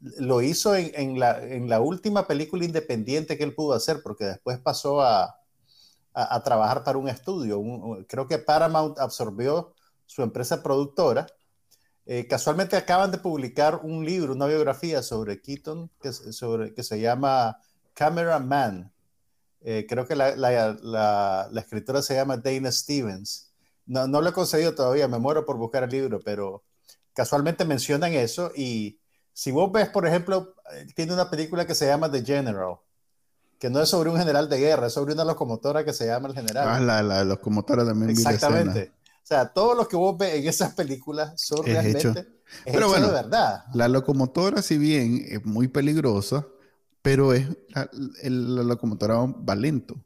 [0.00, 4.24] lo hizo en, en, la, en la última película independiente que él pudo hacer, porque
[4.24, 5.36] después pasó a,
[6.12, 7.62] a, trabajar para un estudio.
[8.08, 9.74] creo que Paramount absorbió
[10.06, 11.26] su empresa productora.
[12.04, 17.00] Eh, casualmente acaban de publicar un libro, una biografía sobre Keaton que, sobre, que se
[17.00, 17.58] llama
[17.94, 18.91] Cameraman.
[19.64, 23.52] Eh, creo que la, la, la, escritora se llama Dana Stevens.
[23.86, 26.64] No, no lo he conseguido todavía, me muero por buscar el libro, pero
[27.14, 28.50] casualmente mencionan eso.
[28.56, 28.98] Y
[29.32, 32.76] si vos ves, por ejemplo, eh, tiene una película que se llama The General
[33.58, 36.26] que no es sobre un general de guerra, es sobre una locomotora que se llama
[36.26, 36.66] el general.
[36.68, 38.10] Ah, la, la locomotora también.
[38.10, 38.92] Exactamente.
[38.98, 43.12] O sea, todo lo que vos ves en esas películas son realmente pero bueno, de
[43.12, 43.64] verdad.
[43.74, 46.46] La locomotora, si bien es muy peligrosa,
[47.02, 47.88] pero es la,
[48.62, 50.04] locomotora va lento.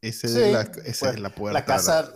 [0.00, 1.58] Ese sí, la, esa es pues, la puerta.
[1.58, 2.12] La casa,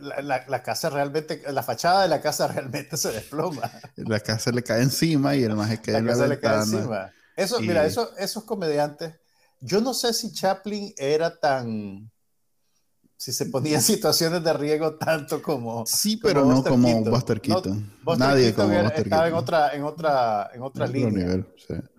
[0.00, 3.70] la, la, casa realmente, la fachada de la casa realmente se desploma.
[3.96, 7.12] La casa le cae encima y el más que la, la casa le cae encima.
[7.36, 9.14] Eso, mira, eso, esos comediantes
[9.64, 12.10] yo no sé si Chaplin era tan,
[13.16, 17.92] si se ponía en situaciones de riesgo tanto como sí pero no como Buster Keaton.
[18.18, 21.46] Nadie como Buster estaba en otra en otra en otra línea.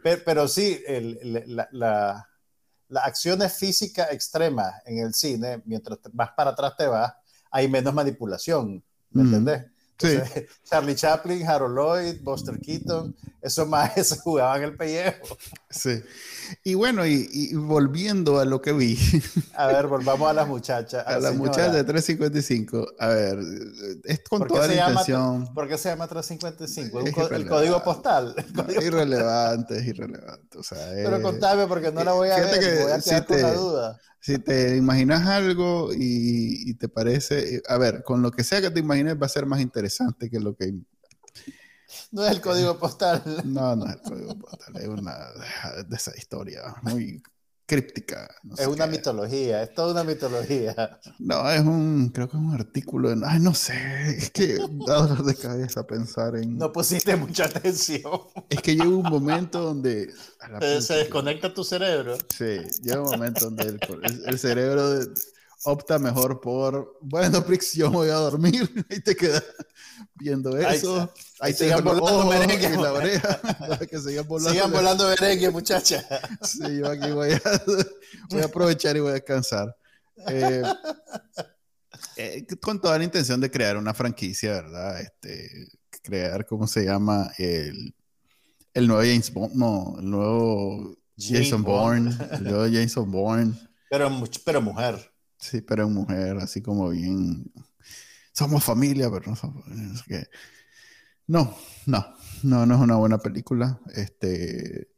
[0.03, 2.29] Pero, sí la, la,
[2.89, 5.61] las acciones físicas extremas en el cine.
[5.65, 7.13] Mientras vas para atrás te vas
[7.49, 9.65] hay menos manipulación ¿me entendés?
[10.63, 15.37] Charlie Chaplin, Harold Lloyd, Buster Keaton, esos más se jugaban el pellejo.
[15.69, 16.03] Sí.
[16.63, 18.97] Y bueno, y, volviendo a lo que vi.
[19.55, 21.05] A ver, volvamos a las muchachas.
[21.07, 22.87] A, las muchachas de 355.
[22.99, 23.39] A ver,
[24.03, 25.53] es con toda la intención.
[25.53, 27.33] ¿Por qué se llama 355?
[27.33, 28.35] el código postal.
[28.81, 30.59] irrelevante, es irrelevante.
[30.69, 34.39] Pero contame porque no la voy a ver, voy a quedar con la duda si
[34.39, 39.21] te imaginas algo y, te parece, a ver, con lo que sea que te imagines
[39.21, 40.73] va a ser más interesante que lo que...
[42.11, 43.21] No es el código postal.
[43.45, 45.15] No, no es el código postal, es una
[45.87, 47.21] de esa historia muy
[47.65, 48.29] críptica.
[48.57, 50.99] es una mitología, es toda una mitología.
[51.19, 53.75] No, es un, creo que es un artículo, en, ay, no sé,
[54.17, 56.57] es que da dolor de cabeza pensar en...
[56.57, 58.11] No pusiste mucha atención.
[58.49, 60.13] Es que llega un momento donde...
[60.79, 62.17] se desconecta tu cerebro.
[62.29, 63.79] Sí, llega un momento donde el,
[64.25, 64.99] el, cerebro
[65.63, 69.43] opta mejor por, bueno, Prix, yo voy a dormir y te quedas
[70.15, 71.11] viendo eso.
[71.39, 72.77] Ahí, sigan volando merengue.
[72.77, 73.39] la oreja,
[73.89, 74.51] que sigan volando.
[74.51, 76.05] Sigan volando merengue, muchacha.
[76.41, 77.41] Sí, yo aquí voy a,
[78.29, 79.75] voy a aprovechar y voy a descansar.
[80.27, 80.63] Eh,
[82.17, 85.01] eh, con toda la intención de crear una franquicia, ¿verdad?
[85.01, 85.67] Este,
[86.01, 87.31] crear, ¿cómo se llama?
[87.37, 87.93] El,
[88.73, 93.53] el nuevo James Bond, no, el nuevo Jason Bourne, el nuevo Jason Bourne.
[93.89, 95.14] Pero, pero mujer.
[95.37, 97.51] Sí, pero mujer, así como bien
[98.31, 99.63] somos familia, pero no somos...
[101.27, 103.79] No, no, no, no es una buena película.
[103.95, 104.89] Este,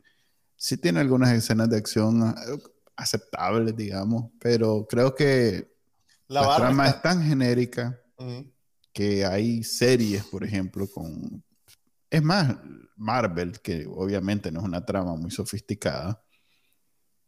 [0.58, 2.58] sí tiene algunas escenas de acción eh,
[2.96, 5.74] aceptables, digamos, pero creo que
[6.28, 8.02] la, trama es tan genérica
[8.92, 11.44] que hay series, por ejemplo, con...
[12.10, 12.56] Es más,
[12.96, 16.22] Marvel, que obviamente no es una trama muy sofisticada,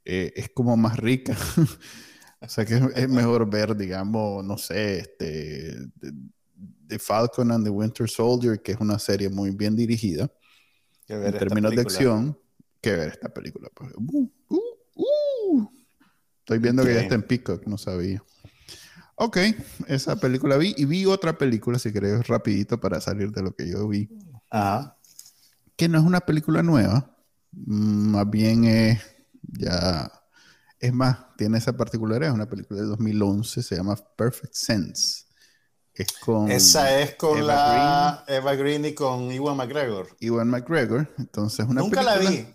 [0.04, 1.38] eh, es como más rica
[2.42, 5.76] O sea que es, mejor ver, digamos, no sé, este,
[6.88, 10.32] The Falcon and the Winter Soldier, que es una serie muy bien dirigida
[11.08, 12.38] en términos de acción,
[12.82, 13.70] que ver esta película.
[13.74, 13.92] Pues.
[13.96, 14.60] Uh, uh,
[14.96, 15.70] uh.
[16.40, 18.24] Estoy viendo que ya está en Peacock, no sabía.
[19.16, 19.38] Ok,
[19.88, 23.70] esa película vi y vi otra película, si querés, rapidito para salir de lo que
[23.70, 24.10] yo vi.
[24.50, 24.98] Ajá.
[25.76, 27.18] Que no es una película nueva,
[27.52, 29.02] más bien es
[29.42, 30.10] ya
[30.80, 35.26] es más, tiene esa particularidad, es una película de 2011, se llama Perfect Sense.
[35.94, 40.16] Es con esa es con la Eva Green y con Iwan McGregor.
[40.22, 42.48] Iwan McGregor, entonces una Nunca la vi,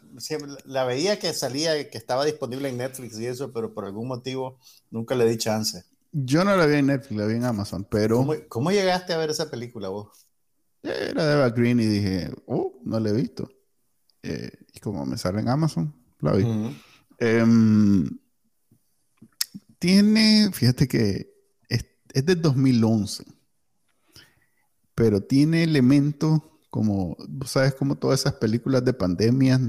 [0.64, 4.58] la veía que salía, que estaba disponible en Netflix y eso, pero por algún motivo
[4.90, 5.84] nunca le di chance.
[6.12, 9.18] Yo no la vi en Netflix, la vi en Amazon, pero ¿Cómo, cómo llegaste a
[9.18, 10.24] ver esa película vos?
[10.84, 13.48] era de Eva Green y dije, oh, no la he visto.
[14.22, 16.44] Eh, y como me sale en Amazon, la vi.
[17.18, 18.08] Em,
[19.78, 21.30] tiene, fíjate que
[21.68, 23.24] es, es del 2011,
[24.94, 29.60] pero tiene elementos como, sabes, como todas esas películas de pandemia,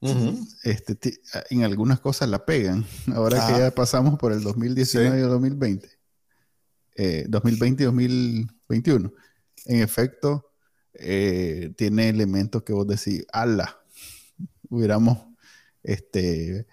[0.00, 0.46] Ujú.
[0.64, 1.18] este, ti-
[1.50, 2.84] en algunas cosas la pegan.
[3.14, 5.20] Ahora que ya pasamos por el 2019 Sí.
[5.20, 5.88] y el 2020,
[6.96, 9.12] eh, 2020 y 2021,
[9.66, 10.46] en efecto,
[10.94, 13.78] eh, tiene elementos que vos decís, ala,
[14.68, 15.18] hubiéramos
[15.82, 16.66] este,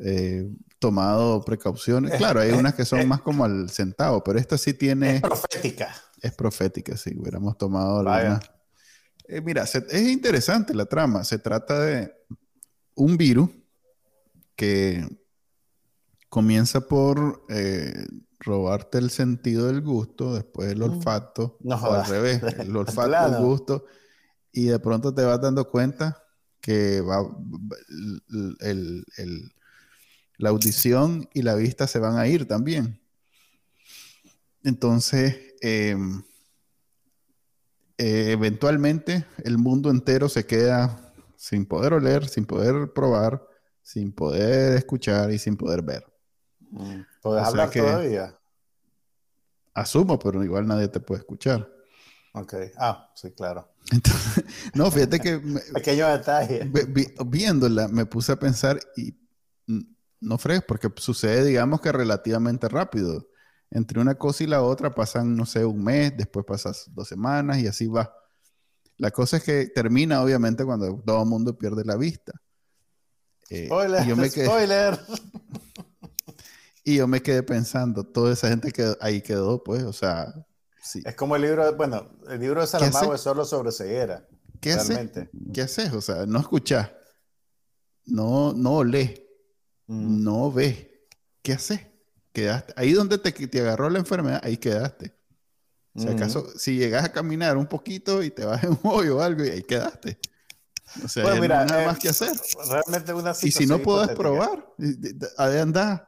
[0.00, 2.16] eh, tomado precauciones.
[2.16, 5.94] Claro, hay unas que son más como al centavo, pero esta sí tiene, Es profética.
[6.22, 8.40] es profética, sí, hubiéramos tomado algunas.
[9.26, 11.24] Eh, mira, se- es interesante la trama.
[11.24, 12.12] Se trata de
[12.94, 13.50] un virus
[14.56, 15.06] que
[16.28, 18.06] comienza por eh,
[18.40, 20.82] robarte el sentido del gusto, después el Mm.
[20.84, 23.84] olfato, No o al revés, el olfato, el gusto,
[24.52, 26.22] y de pronto te vas dando cuenta
[26.60, 27.18] que va,
[28.60, 29.52] el- el-
[30.36, 33.00] la audición y la vista se van a ir también.
[34.62, 36.22] Entonces, em,
[37.96, 43.44] eh, eventualmente el mundo entero se queda sin poder oler, sin poder probar,
[43.82, 46.04] sin poder escuchar y sin poder ver.
[46.70, 47.00] Mm.
[47.22, 48.34] ¿Puedes O sea hablar que- todavía?
[49.74, 51.68] Asumo, pero igual nadie te puede escuchar.
[52.34, 52.54] Ok.
[52.78, 53.72] Ah, sí, claro.
[53.90, 56.64] Entonces, no, fíjate que me- Pequeño detalle.
[56.64, 59.14] vi- vi- viéndola me puse a pensar y
[60.20, 63.28] no fregues, porque sucede, digamos que relativamente rápido.
[63.70, 67.58] Entre una cosa y la otra pasan, no sé, un mes, después pasas dos semanas
[67.58, 68.12] y así va.
[68.96, 72.32] La cosa es que termina, obviamente, cuando todo el mundo pierde la vista.
[73.50, 74.98] Eh, Spoiler, y, yo me quedé, spoiler.
[76.84, 80.34] y yo me quedé pensando, toda esa gente que ahí quedó, pues, o sea,
[80.88, 81.02] sí.
[81.04, 84.26] Es como el libro, bueno, el libro de Saramago es solo sobre ceguera.
[84.60, 85.10] ¿Qué haces?
[85.52, 85.92] ¿Qué haces?
[85.92, 86.90] O sea, no escuchás,
[88.06, 89.20] no, no olés,
[89.90, 90.22] Mm.
[90.22, 90.86] no ves.
[91.42, 91.80] ¿Qué haces?
[92.32, 92.74] Quedaste.
[92.76, 95.16] Ahí donde te, te agarró la enfermedad, ahí quedaste.
[95.96, 96.14] Si Ujú.
[96.16, 99.44] acaso, si llegas a caminar un poquito y te vas en un hoyo o algo
[99.44, 100.18] y ahí quedaste.
[101.02, 102.32] O sea, Bueno, mira, no hay nada eh, más que hacer.
[102.68, 104.66] Realmente una Y si no puedes probar,
[105.38, 106.02] ahí andás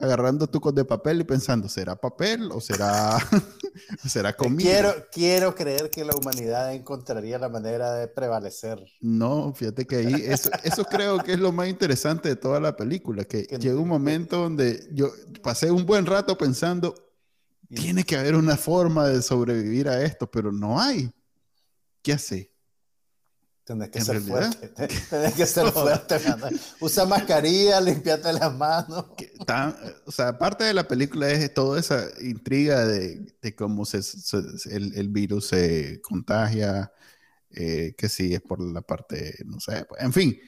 [0.00, 3.18] agarrando tucos de papel y pensando, ¿será papel o será,
[4.06, 4.70] será comida?
[4.70, 8.82] Quiero, quiero creer que la humanidad encontraría la manera de prevalecer.
[9.00, 12.76] No, fíjate que ahí, eso, eso creo que es lo más interesante de toda la
[12.76, 15.10] película, que Que- llega un momento donde yo
[15.42, 16.94] pasé un buen rato pensando,
[17.68, 21.10] tiene que haber una forma de sobrevivir a esto, pero no hay.
[22.02, 22.51] ¿Qué hace?
[23.64, 24.52] Tenés que ser realidad.
[24.52, 24.88] fuerte.
[25.10, 26.46] Tenés que ser fuerte, mano.
[26.80, 29.06] Usa mascarilla, limpiate las manos.
[29.46, 34.02] Tan- o sea, aparte de la película es toda esa intriga de, de cómo se,
[34.02, 34.38] se-
[34.70, 36.92] el, el virus se contagia,
[37.50, 40.38] eh, que si es por la parte, no sé, en fin,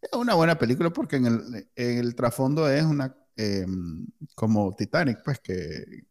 [0.00, 3.66] es una buena película porque en el, en el trasfondo es una, eh,
[4.34, 6.04] como Titanic, pues que,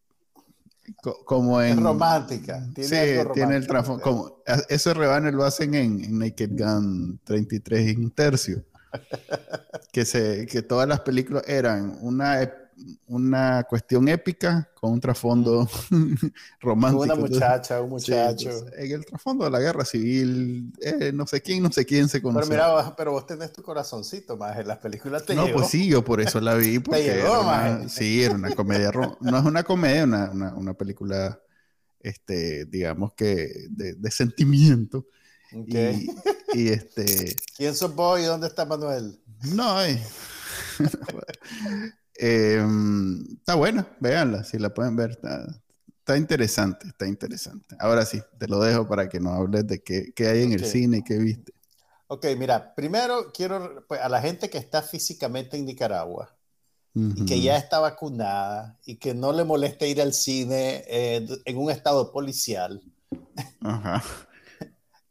[1.02, 1.84] co- como Es en...
[1.84, 2.68] romántica.
[2.74, 4.38] Tiene sí, tiene el trasfondo, como,
[4.70, 8.64] ese rebane lo hacen en, en Naked Gun 33 y un tercio
[9.92, 12.42] que, se, que todas las películas eran una,
[13.08, 15.68] una cuestión épica con un trasfondo
[16.62, 17.04] romántico.
[17.04, 18.50] Una muchacha, un sí, muchacho.
[18.50, 22.10] entonces, en el trasfondo de la guerra civil, eh, no sé quién, no sé quién
[22.10, 22.50] se pero conoce.
[22.50, 25.60] mira, vos- pero vos tenés tu corazoncito más en las películas te no, llegó.
[25.60, 28.92] pues sí, yo por eso la vi, porque llegó, era una- sí, era una comedia,
[29.22, 31.40] no es una comedia, una, una, una película,
[32.00, 35.06] este, digamos que de, de sentimiento.
[35.54, 35.68] Ok.
[35.68, 36.10] Y,
[36.54, 39.20] y, este, ¿Quién sos vos y dónde está Manuel?
[39.54, 40.02] No, eh.
[42.24, 45.48] Em, está buena, véanla, si la pueden ver, está,
[46.00, 47.76] está interesante, está interesante.
[47.80, 50.64] Ahora sí, te lo dejo para que nos hables de qué, qué hay en el
[50.64, 50.66] Ok.
[50.66, 51.54] cine y qué viste.
[52.08, 56.36] Ok, mira, primero quiero, pues, a la gente que está físicamente en Nicaragua
[57.14, 61.58] y que ya está vacunada y que no le molesta ir al cine eh, en
[61.58, 62.82] un estado policial,
[63.64, 64.02] Ajá.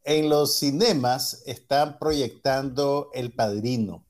[0.04, 4.04] en los cinemas están proyectando El Padrino,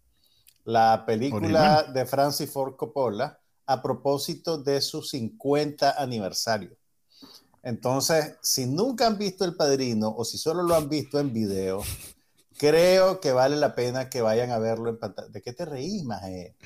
[0.64, 1.38] la película
[1.78, 1.92] Original.
[1.94, 6.76] de Francis Ford Coppola a propósito de su 50 aniversario.
[7.62, 11.82] Entonces, si nunca han visto El Padrino o si solo lo han visto en video,
[12.56, 15.28] creo que vale la pena que vayan a verlo en pantalla.
[15.28, 16.56] ¿De qué te reís, maje?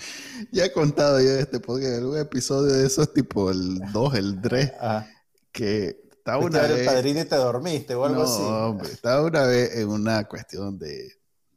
[0.53, 4.73] Ya he contado yo este podcast, algún episodio de esos, tipo el 2, el 3,
[4.81, 5.09] Ajá.
[5.51, 6.87] que estaba una a ver El vez.
[6.87, 8.43] Padrino y te dormiste o algo No, así.
[8.43, 11.13] hombre, estaba una vez en una cuestión de,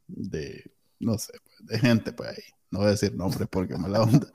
[0.08, 0.68] de
[0.98, 2.44] no sé, de gente pues ahí.
[2.70, 4.26] No voy a decir nombres porque mala onda.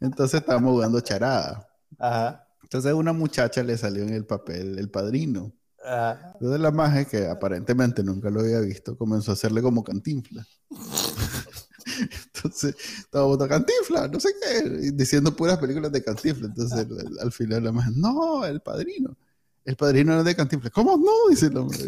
[0.00, 1.68] Entonces estábamos jugando charada.
[1.98, 2.46] Ajá.
[2.62, 5.52] Entonces a una muchacha le salió en el papel el padrino.
[5.84, 6.32] Ajá.
[6.34, 10.46] Entonces la magia, que aparentemente nunca lo había visto, comenzó a hacerle como cantinfla.
[12.34, 16.46] Entonces, estaba votando cantinfla, no sé qué, diciendo puras películas de cantinfla.
[16.48, 19.16] Entonces, al, al final la magia, no, el padrino.
[19.64, 20.70] El padrino no es de cantinfla.
[20.70, 21.30] ¿Cómo no?
[21.30, 21.78] Dice el hombre.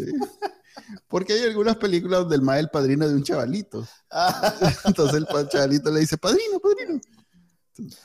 [1.07, 3.85] Porque hay algunas películas donde el ma es el padrino de un chavalito.
[4.85, 6.99] Entonces el chavalito le dice, padrino, padrino.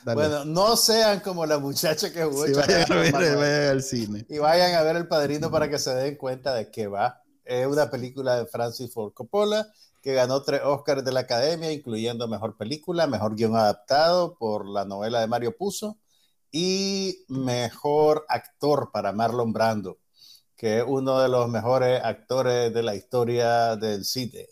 [0.03, 0.15] Dale.
[0.15, 4.25] Bueno, no sean como la muchacha que jugó Sí, vayan, a ver, vayan al cine.
[4.29, 7.23] Y vayan a ver El Padrino para que se den cuenta de qué va.
[7.43, 9.67] Es una película de Francis Ford Coppola
[10.03, 14.83] que ganó tres Oscars de la Academia, incluyendo Mejor Película, Mejor Guión Adaptado por la
[14.83, 15.97] novela de Mario Puzo
[16.51, 19.97] y Mejor Actor para Marlon Brando,
[20.63, 24.47] que es uno de los mejores actores de la historia del cine.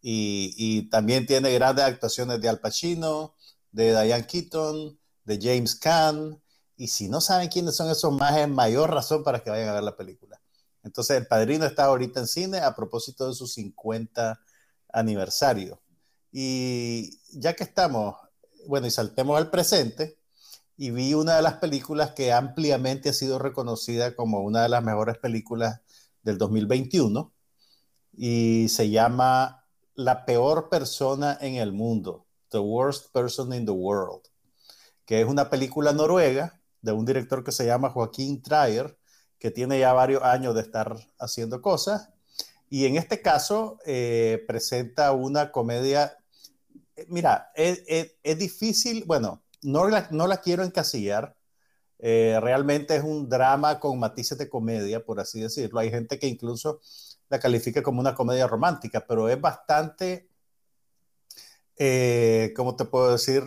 [0.00, 3.36] Y, y también tiene grandes actuaciones de Al Pacino,
[3.70, 6.42] de Diane Keaton, de James Caan,
[6.76, 9.74] y si no saben quiénes son esos más, es mayor razón para que vayan a
[9.74, 10.40] ver la película.
[10.82, 14.40] Entonces, El Padrino está ahorita en cine a propósito de su 50
[14.92, 15.80] aniversario.
[16.32, 18.16] Y ya que estamos,
[18.66, 20.18] bueno, y saltemos al presente,
[20.76, 24.82] y vi una de las películas que ampliamente ha sido reconocida como una de las
[24.82, 25.80] mejores películas
[26.22, 27.32] del 2021,
[28.14, 34.22] y se llama La peor persona en el mundo, The Worst Person in the World,
[35.04, 38.98] que es una película noruega de un director que se llama Joaquín Trier,
[39.38, 42.10] que tiene ya varios años de estar haciendo cosas.
[42.68, 46.16] Y en este caso eh, presenta una comedia.
[46.96, 51.36] eh, Mira, es, difícil, bueno, no la, no la quiero encasillar.
[51.98, 55.80] Eh, realmente es un drama con matices de comedia, por así decirlo.
[55.80, 56.80] Hay gente que incluso
[57.28, 60.28] la califica como una comedia romántica, pero es bastante,
[61.76, 63.44] eh, ¿cómo te puedo decir?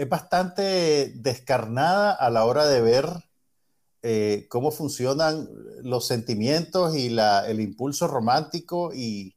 [0.00, 3.06] es bastante descarnada a la hora de ver
[4.02, 5.46] eh, cómo funcionan
[5.82, 9.36] los sentimientos y la, el impulso romántico y,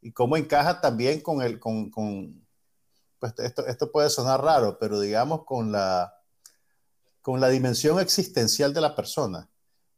[0.00, 1.90] y, cómo encaja también con el, con,
[3.18, 6.14] pues esto, esto, puede sonar raro, pero digamos con la,
[7.20, 9.48] con la dimensión existencial de la persona.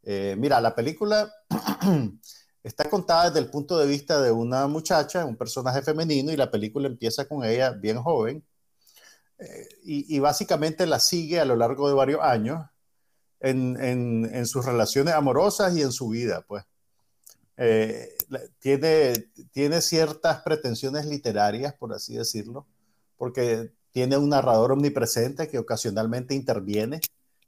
[0.03, 1.33] Eh, mira, la película
[2.63, 6.51] está contada desde el punto de vista de una muchacha, un personaje femenino, y la
[6.51, 8.45] película empieza con ella bien joven
[9.39, 12.67] eh, y, y, básicamente la sigue a lo largo de varios años
[13.41, 16.65] en, en, en sus relaciones amorosas y en su vida, pues.
[17.63, 18.17] Eh,
[18.59, 19.13] tiene,
[19.53, 22.67] tiene ciertas pretensiones literarias, por así decirlo,
[23.21, 27.03] porque tiene un narrador omnipresente que ocasionalmente interviene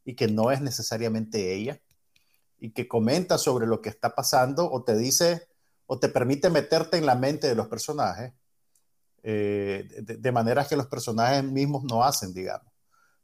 [0.05, 1.81] y que no es necesariamente ella,
[2.59, 5.49] y que comenta sobre lo que está pasando o te dice
[5.87, 8.35] o te permite meterte en la mente de los personajes
[9.23, 12.71] eh, de, de, maneras que los personajes mismos no hacen, digamos.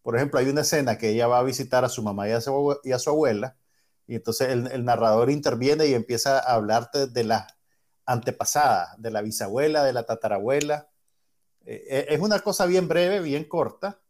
[0.01, 2.41] Por ejemplo, hay una escena que ella va a visitar a su mamá y a
[2.41, 3.59] su, abuela,
[4.07, 7.47] y entonces el, el, narrador interviene y empieza a hablarte de la
[8.07, 10.89] antepasada, de la bisabuela, de la tatarabuela.
[11.71, 14.01] Eh, es una cosa bien breve, bien corta,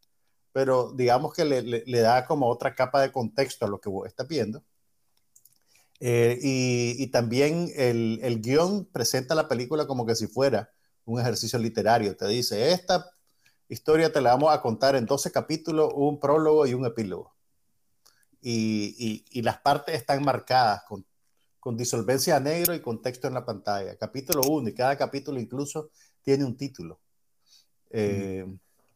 [0.53, 3.89] pero digamos que le, le, le, da como otra capa de contexto a lo que
[3.89, 4.63] vos estás viendo.
[6.01, 10.71] Eh, y, y, también el, el guion presenta la película como que si fuera
[11.05, 12.17] un ejercicio literario.
[12.17, 13.11] Te dice, esta
[13.69, 17.35] historia te la vamos a contar en 12 capítulos, un prólogo y un epílogo.
[18.41, 21.05] Y, y, y las partes están marcadas con,
[21.59, 23.97] con, disolvencia a negro y contexto en la pantalla.
[23.97, 25.91] Capítulo 1 y cada capítulo incluso
[26.23, 27.01] tiene un título.
[27.91, 28.47] Eh.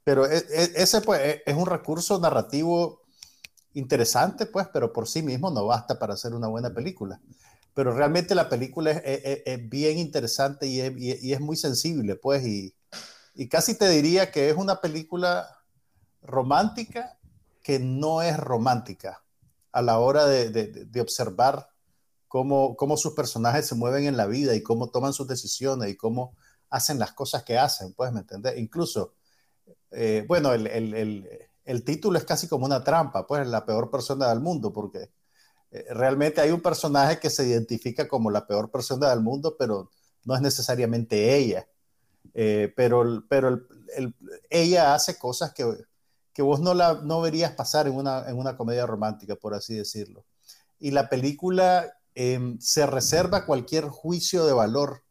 [0.05, 3.03] Pero es, es, ese pues, es un recurso narrativo
[3.74, 7.20] interesante, pues, pero por sí mismo no basta para hacer una buena película
[7.74, 12.74] pero realmente la película es, bien interesante y es, y es, muy sensible, pues, y,
[13.34, 15.49] y, casi te diría que es una película
[16.22, 17.18] romántica
[17.62, 19.22] que no es romántica
[19.72, 21.68] a la hora de, de, de observar
[22.28, 25.97] cómo, cómo, sus personajes se mueven en la vida y cómo toman sus decisiones y
[25.97, 26.36] cómo
[26.73, 28.59] hacen las cosas que hacen, pues, ¿me entiendes?
[28.59, 29.14] Incluso,
[29.91, 34.29] eh, bueno, el, el, el, título es casi como una trampa, pues, la peor persona
[34.29, 35.11] del mundo, porque
[35.91, 39.91] realmente hay un personaje que se identifica como la peor persona del mundo, pero
[40.25, 41.66] no es necesariamente ella.
[42.35, 43.66] Eh, pero pero el,
[43.97, 44.14] el,
[44.49, 45.66] ella hace cosas que,
[46.33, 49.75] que vos no, la, no verías pasar en una, en una comedia romántica, por así
[49.75, 50.25] decirlo.
[50.79, 55.03] Y la película eh, se reserva cualquier juicio de valor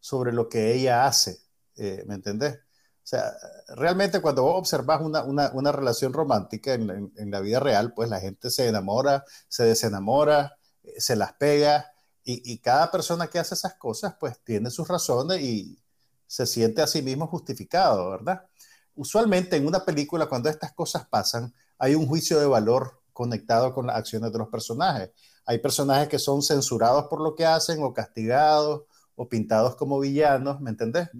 [0.00, 1.38] sobre lo que ella hace,
[1.76, 2.54] eh, ¿me entendés?
[2.54, 3.32] O sea,
[3.76, 7.92] realmente cuando vos observas una, una, una relación romántica en, en, en, la vida real,
[7.94, 10.56] pues la gente se enamora, se desenamora,
[10.98, 11.92] se las pega,
[12.22, 15.78] y, y, cada persona que hace esas cosas, pues tiene sus razones y
[16.26, 18.46] se siente a sí mismo justificado, ¿verdad?
[18.94, 23.86] Usualmente en una película, cuando estas cosas pasan, hay un juicio de valor conectado con
[23.86, 25.10] las acciones de los personajes.
[25.46, 28.82] Hay personajes que son censurados por lo que hacen o castigados
[29.20, 31.10] o pintados como villanos, ¿me entendés?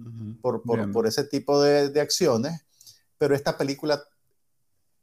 [0.41, 2.65] por, por, ese tipo de, de, acciones.
[3.19, 4.03] Pero esta película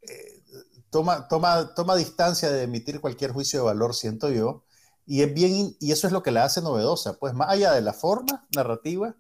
[0.02, 0.42] eh,
[0.90, 4.64] toma, toma, toma distancia de emitir cualquier juicio de valor, siento yo.
[5.06, 7.20] Y, es bien, y eso es lo que la hace novedosa.
[7.20, 9.14] Pues más allá de la forma narrativa,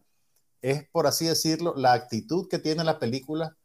[0.60, 3.56] es, por así decirlo, la actitud que tiene la película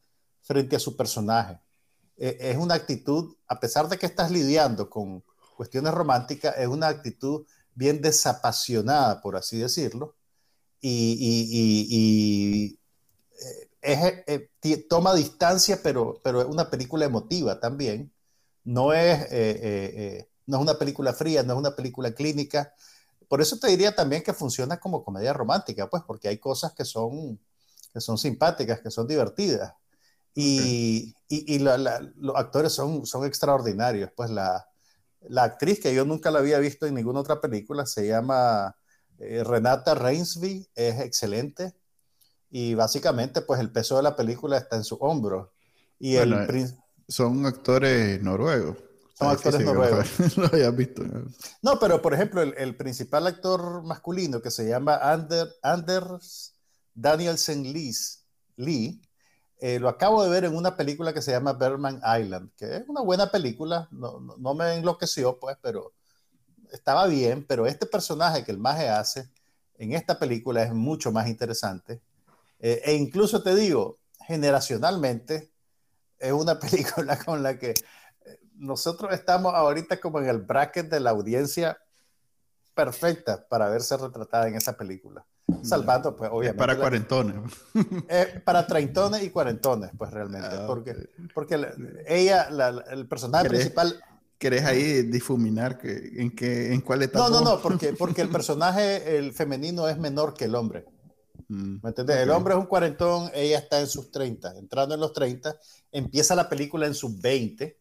[0.42, 1.58] frente a su personaje.
[2.16, 5.24] E, es una actitud, a pesar de que estás lidiando con
[5.56, 7.44] cuestiones románticas, es una actitud
[7.74, 10.16] bien desapasionada, por así decirlo,
[10.80, 12.78] y,
[13.82, 14.24] eh,
[14.62, 18.12] eh, toma distancia, pero, pero es una película emotiva también.
[18.64, 22.74] No es, eh, no es una película fría, no es una película clínica,
[23.28, 26.84] por eso te diría también que funciona como comedia romántica, pues, porque hay cosas que
[26.84, 27.40] son,
[27.92, 29.74] que son simpáticas, que son divertidas.
[30.34, 34.10] Y, y, los actores son, son extraordinarios.
[34.16, 34.68] Pues la,
[35.28, 38.76] la, actriz que yo nunca la había visto en ninguna otra película se llama
[39.18, 41.74] eh, Renata Reinsby, es excelente.
[42.50, 45.52] Y básicamente, pues el peso de la película está en su hombro.
[45.98, 46.32] Y el,
[47.08, 48.78] son actores noruegos.
[49.14, 50.08] Son actores noruegos.
[51.62, 55.00] No, pero por ejemplo, el, principal actor masculino que se llama
[55.62, 56.54] Anders
[56.94, 59.02] Danielsen Lee,
[59.58, 62.88] eh, lo acabo de ver en una película que se llama Berman Island, que es
[62.88, 64.20] una buena película, no,
[64.54, 65.92] me enloqueció, pues, pero
[66.72, 69.30] estaba bien, pero este personaje que el maje hace
[69.76, 72.00] en esta película es mucho más interesante.
[72.58, 75.52] Eh, e incluso te digo, generacionalmente,
[76.18, 77.74] es una película con la que
[78.56, 81.78] nosotros estamos ahorita como en el bracket de la audiencia
[82.74, 85.24] perfecta para verse retratada en esa película.
[85.62, 86.58] Salvando, pues, obviamente.
[86.58, 87.36] para cuarentones.
[88.44, 90.48] para treintones y cuarentones, pues, realmente.
[90.50, 91.58] Ah, porque, porque
[92.06, 92.48] ella,
[92.90, 94.00] el personaje principal...
[94.36, 97.30] ¿Querés ahí difuminar que, en, qué, en cuál etapa?
[97.30, 100.84] No, no, no, porque, porque el personaje, el femenino, es menor que el hombre.
[101.48, 102.16] Mm, ¿Me entiendes?
[102.16, 105.56] El hombre es un cuarentón, ella está en sus 30, entrando en los 30,
[105.92, 107.78] empieza la película en sus 20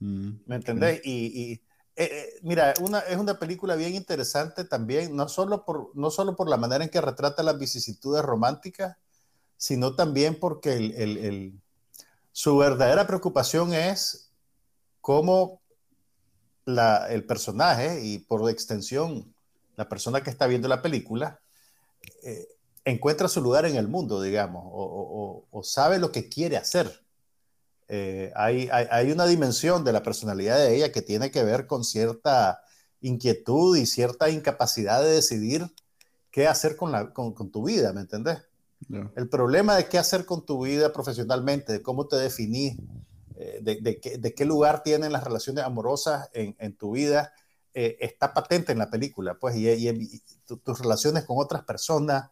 [0.00, 1.00] Mm, ¿Me entendés?
[1.04, 1.60] Y, eh,
[2.02, 6.48] eh, mira, una, es una película bien interesante también, no solo, por, no solo por
[6.48, 8.96] la manera en que retrata las vicisitudes románticas,
[9.58, 11.52] sino también porque
[12.32, 14.32] su verdadera preocupación es
[15.02, 15.60] cómo
[16.64, 19.34] el personaje y por extensión
[19.76, 21.40] la persona que está viendo la película
[22.22, 22.48] eh,
[22.86, 27.04] encuentra su lugar en el mundo, digamos, o sabe lo que quiere hacer.
[27.92, 31.82] Eh, hay, hay, una dimensión de la personalidad de ella que tiene que ver con
[31.82, 32.62] cierta
[33.00, 35.66] inquietud y cierta incapacidad de decidir
[36.30, 38.38] qué hacer con, la, con, tu vida, ¿me entendés?
[39.16, 42.78] El problema de qué hacer con tu vida profesionalmente, de cómo te definís,
[43.34, 43.80] eh, de,
[44.20, 47.32] de, qué, lugar tienen las relaciones amorosas en, en tu vida,
[47.74, 52.30] eh, está patente en la película, pues, y, tus relaciones con otras personas,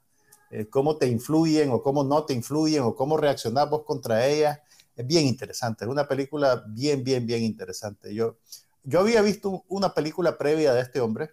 [0.70, 4.60] cómo te influyen o cómo no te influyen o cómo reaccionás vos contra ellas
[4.98, 8.12] es bien interesante, es una película bien, bien, bien interesante.
[8.12, 8.38] Yo,
[8.82, 11.30] yo había visto una película previa de este hombre,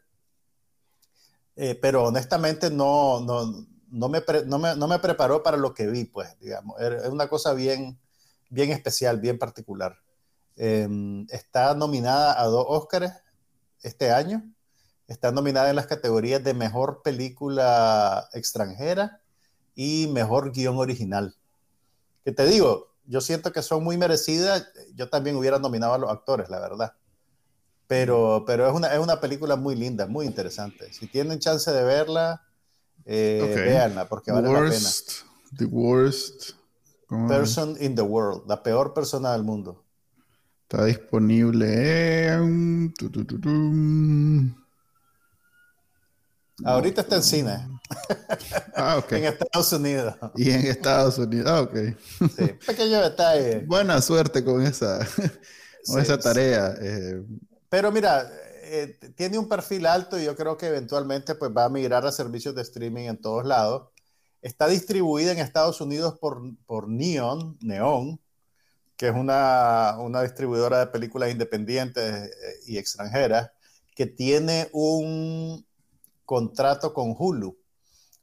[1.56, 5.88] eh, pero honestamente no, no, no, me no, me, no, me, preparó para lo que
[5.88, 6.80] vi, pues, digamos.
[6.80, 8.00] Es una cosa bien,
[8.52, 9.98] bien especial, bien particular.
[10.58, 13.14] Em, está nominada a dos Óscares
[13.82, 14.44] este año.
[15.08, 19.22] Está nominada en las categorías de Mejor Película Extranjera
[19.74, 21.36] y Mejor Guión Original.
[22.24, 24.68] Que te digo, yo siento que son muy merecidas.
[24.96, 26.94] Yo también hubiera nominado a los actores, la verdad.
[27.88, 30.92] Pero, pero es, una, es una película muy linda, muy interesante.
[30.92, 32.42] Si tienen chance de verla,
[33.06, 34.90] eh, véanla, porque vale la pena.
[35.58, 36.52] The worst
[37.28, 39.84] person in the world, la peor persona del mundo.
[40.64, 42.94] Está disponible en...
[46.64, 47.68] Ahorita está en cine.
[48.76, 50.16] Ah, en Estados Unidos.
[50.36, 51.76] Y en Estados Unidos, ah, ok.
[52.38, 53.60] Sí, pequeño detalle.
[53.68, 55.00] Buena suerte con esa,
[55.86, 56.76] con esa tarea.
[56.80, 57.24] Eh.
[57.70, 58.30] Pero mira,
[58.64, 62.12] eh, tiene un perfil alto y yo creo que eventualmente pues, va a migrar a
[62.12, 63.90] servicios de streaming en todos lados.
[64.42, 68.20] Está distribuida en Estados Unidos por, por Neon, Neon,
[68.96, 72.32] que es una, una distribuidora de películas independientes eh,
[72.68, 73.52] y extranjeras,
[73.96, 75.66] que tiene un
[76.26, 77.58] contrato con Hulu.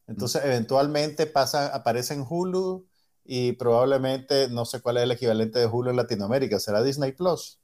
[0.07, 2.87] Entonces, eventualmente pasa, aparece en Hulu
[3.25, 7.59] y probablemente, no sé cuál es el equivalente de Hulu en Latinoamérica, ¿será Disney Plus?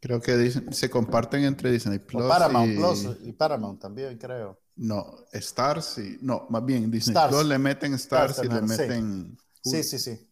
[0.00, 2.28] Creo que se comparten entre Disney Plus.
[2.28, 4.60] Paramount Plus y Paramount también, creo.
[4.76, 6.18] No, Stars y.
[6.20, 9.36] No, más bien Disney Plus le meten Stars, y le meten.
[9.60, 9.82] Sí.
[9.82, 10.30] sí, sí, sí.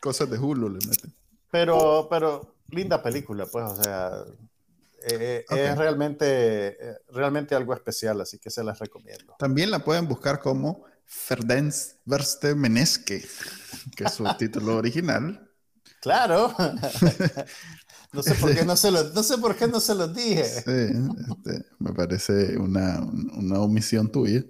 [0.00, 1.12] Cosas de Hulu le meten.
[1.50, 4.24] Pero, pero linda película, pues, o sea,
[5.08, 9.36] eh, eh, es realmente, eh, realmente algo especial, así que se las recomiendo.
[9.38, 13.24] También la pueden buscar como Ferdens Verste Meneske,
[13.94, 15.48] que es su título original.
[16.00, 16.52] Claro.
[18.12, 20.44] no sé por qué no se lo, no sé por qué no se los dije.
[20.44, 24.44] Sí, este, me parece una, una omisión tuya.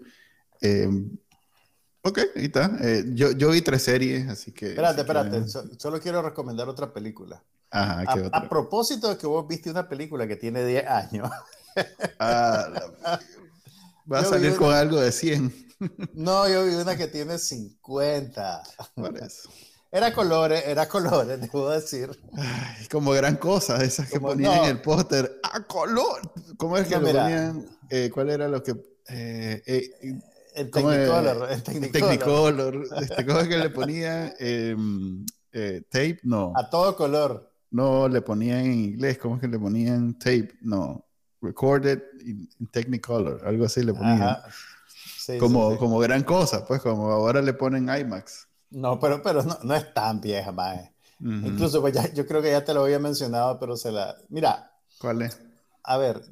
[2.00, 2.78] ok, ahí está.
[3.12, 4.70] yo, yo vi tres series, así que...
[4.70, 5.44] Espérate, espérate.
[5.48, 7.44] solo quiero recomendar otra película
[7.76, 11.30] a, propósito de que vos viste una película que tiene 10 años.
[12.18, 12.68] Ah,
[14.12, 15.66] va a salir con algo de 100.
[16.14, 18.62] No, yo vi una que tiene 50.
[19.92, 22.10] Era colores, era colores, debo decir.
[22.90, 25.40] como gran cosa, esas que ponían en el póster.
[25.42, 26.32] ¡A color!
[26.56, 27.66] ¿Cómo es que lo ponían?
[27.90, 28.72] Eh, ¿Cuál era lo que...?
[29.08, 30.20] Eh, eh,
[30.54, 31.50] el Technicolor.
[31.50, 32.88] El Technicolor.
[33.00, 34.34] Este, ¿Cómo es que le ponían?
[34.38, 35.26] Em,
[35.90, 36.52] tape, no.
[36.56, 37.52] A todo color.
[37.70, 40.54] No, le ponían en inglés, ¿cómo es que le ponían tape?
[40.60, 41.04] No,
[41.42, 44.36] recorded in, Technicolor, algo así le ponían.
[45.38, 48.48] como, como gran cosa, pues como ahora le ponen IMAX.
[48.70, 50.90] No, pero, pero no, es tan vieja, más.
[51.20, 54.16] Incluso, pues ya, yo creo que ya te lo había mencionado, pero se la...
[54.28, 54.70] Mira.
[54.98, 55.40] ¿Cuál es?
[55.82, 56.22] A ver,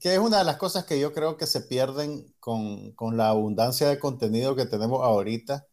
[0.00, 3.28] que es una de las cosas que yo creo que se pierden con, con la
[3.28, 5.66] abundancia de contenido que tenemos ahorita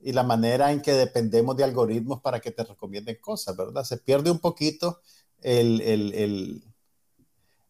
[0.00, 3.84] y la manera en que dependemos de algoritmos para que te recomienden cosas, ¿verdad?
[3.84, 5.00] Se pierde un poquito
[5.42, 6.64] el, el, el,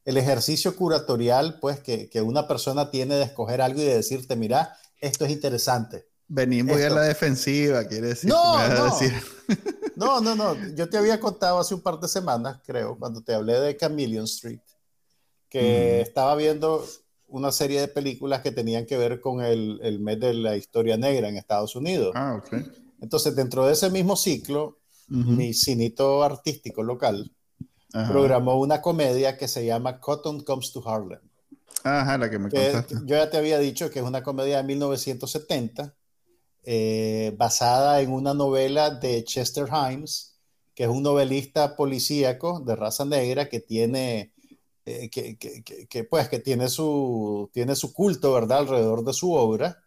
[0.04, 4.36] el ejercicio curatorial, pues, que, que, una persona tiene de escoger algo y de decirte,
[4.36, 6.06] mira, esto es interesante.
[6.28, 8.30] Venimos ya a la defensiva, quiere decir.
[8.30, 8.96] No, no.
[9.96, 10.74] no, no, no.
[10.76, 14.26] Yo te había contado hace un par de semanas, creo, cuando te hablé de Chameleon
[14.26, 14.60] Street,
[15.48, 16.86] que estaba viendo
[17.30, 20.96] una serie de películas que tenían que ver con el, el, mes de la historia
[20.96, 22.12] negra en Estados Unidos.
[22.14, 22.62] Ah, ok.
[23.00, 24.78] Entonces, dentro de ese mismo ciclo,
[25.08, 27.32] mi cinito artístico local
[27.90, 31.20] programó una comedia que se llama Cotton Comes to Harlem.
[31.82, 32.94] Ajá, la que me contaste.
[33.06, 35.94] Yo ya te había dicho que es una comedia de 1970,
[36.62, 40.36] eh, basada en una novela de Chester Himes,
[40.74, 44.32] que es un novelista policíaco de raza negra que tiene
[44.86, 49.32] eh, que, que, que, pues, que tiene su, tiene su culto, ¿verdad?, alrededor de su
[49.32, 49.78] obra,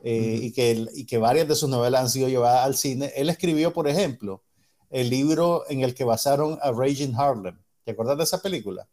[0.00, 3.12] eh, y, que, y que varias de sus novelas han sido llevadas al cine.
[3.14, 4.42] Él escribió, por ejemplo,
[4.90, 7.56] el libro en el que basaron a Raging Harlem.
[7.84, 8.88] ¿Te acuerdas de esa película?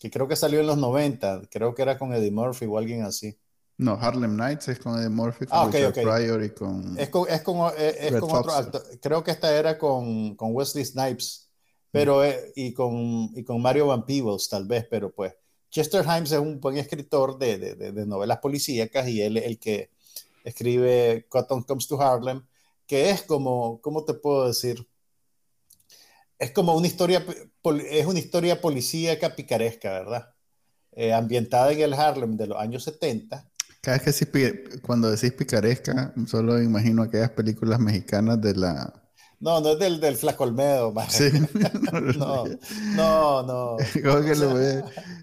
[0.00, 3.02] Que creo que salió en los 90, creo que era con Eddie Murphy o alguien
[3.02, 3.38] así.
[3.76, 6.98] No, Harlem Nights es con Eddie Murphy, con ah, Pryor y con...
[6.98, 8.82] Es con, es con, es con otro actor.
[9.00, 11.47] Creo que esta era con, con Wesley Snipes
[11.90, 15.34] pero, eh, y, con, y con Mario Van Peebles tal vez, pero pues
[15.70, 19.58] Chester Himes es un buen escritor de, de, de novelas policíacas y él es el
[19.58, 19.90] que
[20.44, 22.42] escribe Cotton Comes to Harlem,
[22.86, 24.88] que es como, ¿cómo te puedo decir?
[26.38, 27.24] Es como una historia,
[27.90, 30.34] es una historia policíaca picaresca, ¿verdad?
[30.92, 33.48] Eh, ambientada en el Harlem de los años 70.
[33.80, 39.07] Cada vez que cuando decís picaresca, solo imagino aquellas películas mexicanas de la
[39.40, 41.30] no, no es del, del Flacolmedo, Sí.
[42.18, 42.44] no,
[42.96, 43.76] no, no.
[44.04, 44.82] ¿Cómo que lo ve?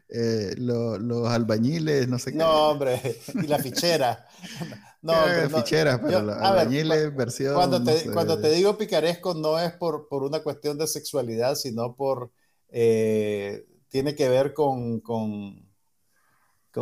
[0.10, 2.38] Eh, los albañiles, no sé qué.
[2.38, 3.02] No, hombre,
[3.34, 4.28] y la fichera.
[5.02, 5.58] No, hombre, no.
[5.60, 7.54] ficheras, pero los albañiles versión.
[7.54, 11.96] Cuando te, cuando te digo picaresco, no es por, por una cuestión de sexualidad, sino
[11.96, 12.32] por.
[12.70, 15.64] Eh, tiene que ver con, con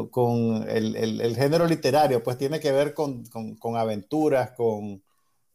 [0.10, 5.04] con, el, el, el, género literario, pues tiene que ver con, con, con aventuras, con,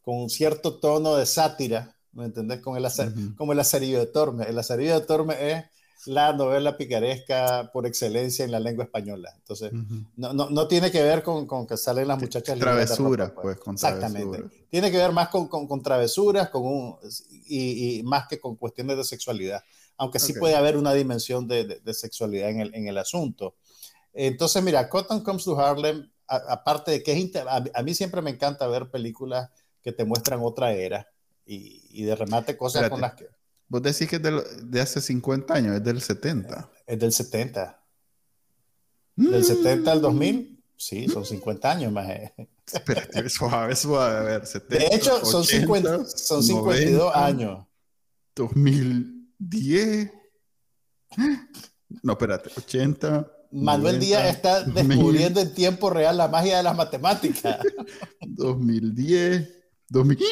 [0.09, 2.61] con un cierto tono de sátira, ¿me entendés?
[2.61, 2.86] Con el
[3.36, 4.48] Como el Azarillo de Tormes.
[4.48, 5.64] El Azarillo de Tormes es
[6.06, 9.16] la novela picaresca por excelencia en la lengua españa.
[9.36, 9.70] Entonces,
[10.16, 12.59] no, no, no, tiene que ver con, con que salen las muchachas.
[12.59, 13.42] Travesuras, pues.
[13.42, 14.44] pues, con Exactamente.
[14.70, 16.96] Tiene que ver más con, con, travesuras con un,
[17.46, 19.62] y, y, más que con cuestiones de sexualidad.
[19.98, 23.56] Aunque sí puede haber una dimensión de, de, sexualidad en el, en el, asunto.
[24.14, 28.30] Entonces, mira, Cotton Comes to Harlem, aparte de que es a, a, mí siempre me
[28.30, 29.50] encanta ver películas
[29.83, 31.07] que te muestran otra era
[31.45, 33.26] y, y de remate cosas con las que...
[33.68, 36.70] Vos decís que es de, hace 50 años, es del 70.
[36.87, 37.85] Es del 70.
[39.16, 42.09] Del 70 al 2000, sí, son 50 años más.
[42.72, 47.66] Espérate, suave, suave, a ver, 70, De hecho, son, 50, son 52 años.
[48.37, 50.12] 2010.
[52.03, 53.33] No, espérate, 80.
[53.51, 57.59] Manuel Díaz está descubriendo en tiempo real la magia de las matemáticas.
[58.20, 59.57] 2010.
[59.89, 60.18] 2000.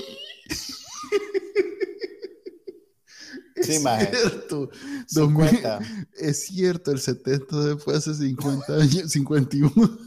[3.62, 4.07] Sí, más.
[4.11, 4.68] Cierto.
[5.07, 5.78] 50.
[6.18, 9.72] es cierto, el 70 después hace 50 años, 51.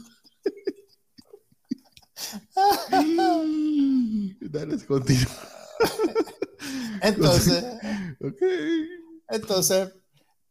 [4.40, 5.26] Dale, continúa.
[7.02, 7.64] Entonces.
[8.22, 8.42] Ok.
[9.30, 9.88] Entonces,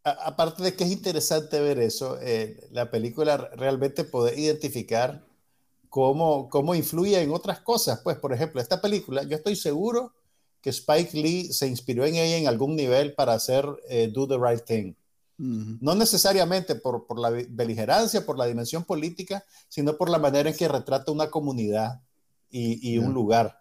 [0.03, 5.23] a- aparte de que es interesante ver eso, eh, la película realmente puede identificar
[5.89, 7.99] cómo, cómo influye en otras cosas.
[8.03, 10.13] Pues, por ejemplo, esta película, yo estoy seguro
[10.61, 14.37] que Spike Lee se inspiró en ella en algún nivel para hacer eh, Do the
[14.37, 14.93] Right Thing.
[15.41, 20.57] No necesariamente por, por la beligerancia, por la dimensión política, sino por la manera en
[20.57, 22.01] que retrata una comunidad
[22.49, 23.57] y, y un lugar.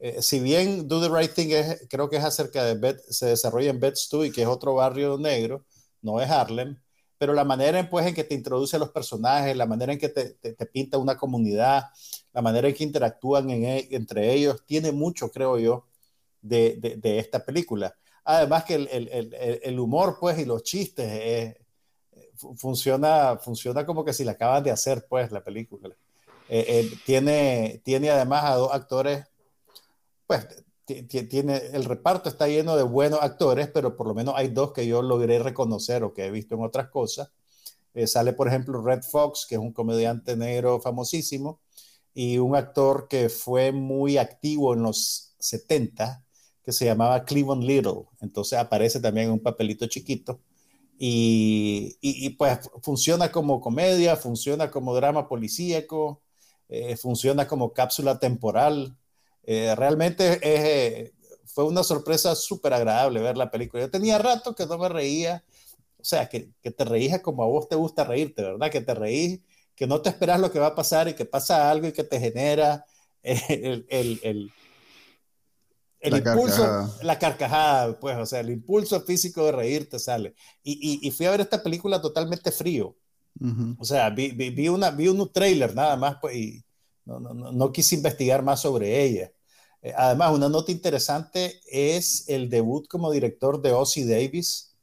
[0.00, 3.26] Eh, si bien Do the Right Thing es, creo que es acerca de Bed, se
[3.26, 5.64] desarrolla en Bed-Stuy, que es otro barrio negro,
[6.02, 6.76] no es Harlem,
[7.20, 9.98] pero la manera en, pues, en que te introduce a los personajes, la manera en
[9.98, 11.90] que te, te- te pinta una comunidad,
[12.32, 15.84] la manera en que interactúan en e- entre ellos, tiene mucho, creo yo,
[16.40, 17.94] de, de- de esta película.
[18.24, 21.60] Además que el, el- el- el- humor, pues, y los chistes, eh,
[22.36, 25.90] fu- funciona, funciona como que si la acaban de hacer, pues, la película.
[26.48, 29.26] Eh, eh, tiene, tiene además a dos actores,
[30.26, 30.46] pues,
[31.28, 34.86] tiene, el reparto está lleno de buenos actores, pero por lo menos hay dos que
[34.86, 37.30] yo logré reconocer o que he visto en otras cosas.
[37.94, 41.60] Eh, sale, por ejemplo, Red Fox, que es un comediante negro famosísimo,
[42.14, 46.24] y un actor que fue muy activo en los 70,
[46.64, 48.04] que se llamaba Cleveland Little.
[48.20, 50.40] Entonces aparece también en un papelito chiquito.
[50.98, 56.22] Y, y- pues funciona como comedia, funciona como drama policíaco,
[56.68, 58.96] eh, funciona como cápsula temporal.
[59.44, 61.12] Eh, realmente es, eh,
[61.46, 63.82] fue una sorpresa súper agradable ver la película.
[63.82, 65.44] Yo tenía rato que no me reía,
[65.98, 68.70] o sea, que, que te reías como a vos te gusta reírte, ¿verdad?
[68.70, 69.40] Que te reís,
[69.74, 72.04] que no te esperas lo que va a pasar y que pasa algo y que
[72.04, 72.84] te genera
[73.22, 74.54] eh, el, el, el,
[76.00, 76.90] el La impulso, carcajada.
[77.00, 80.34] la carcajada, pues, o sea, el impulso físico de reírte sale.
[80.62, 82.96] Y, y, y fui a ver esta película totalmente frío.
[83.40, 83.76] Ujú.
[83.76, 86.64] O sea, vi, vi, vi una, vi un trailer nada más pues, y
[87.04, 89.32] no, no, no, no quise investigar más sobre ella.
[89.82, 94.74] Eh, además, una nota interesante es el debut como director de Ozzy Davis,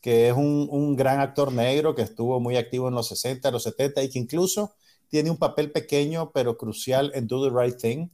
[0.00, 3.62] que es un, un gran actor negro que estuvo muy activo en los 60, los
[3.64, 4.74] 70 y que incluso
[5.08, 8.08] tiene un papel pequeño pero crucial en Do the Right Thing.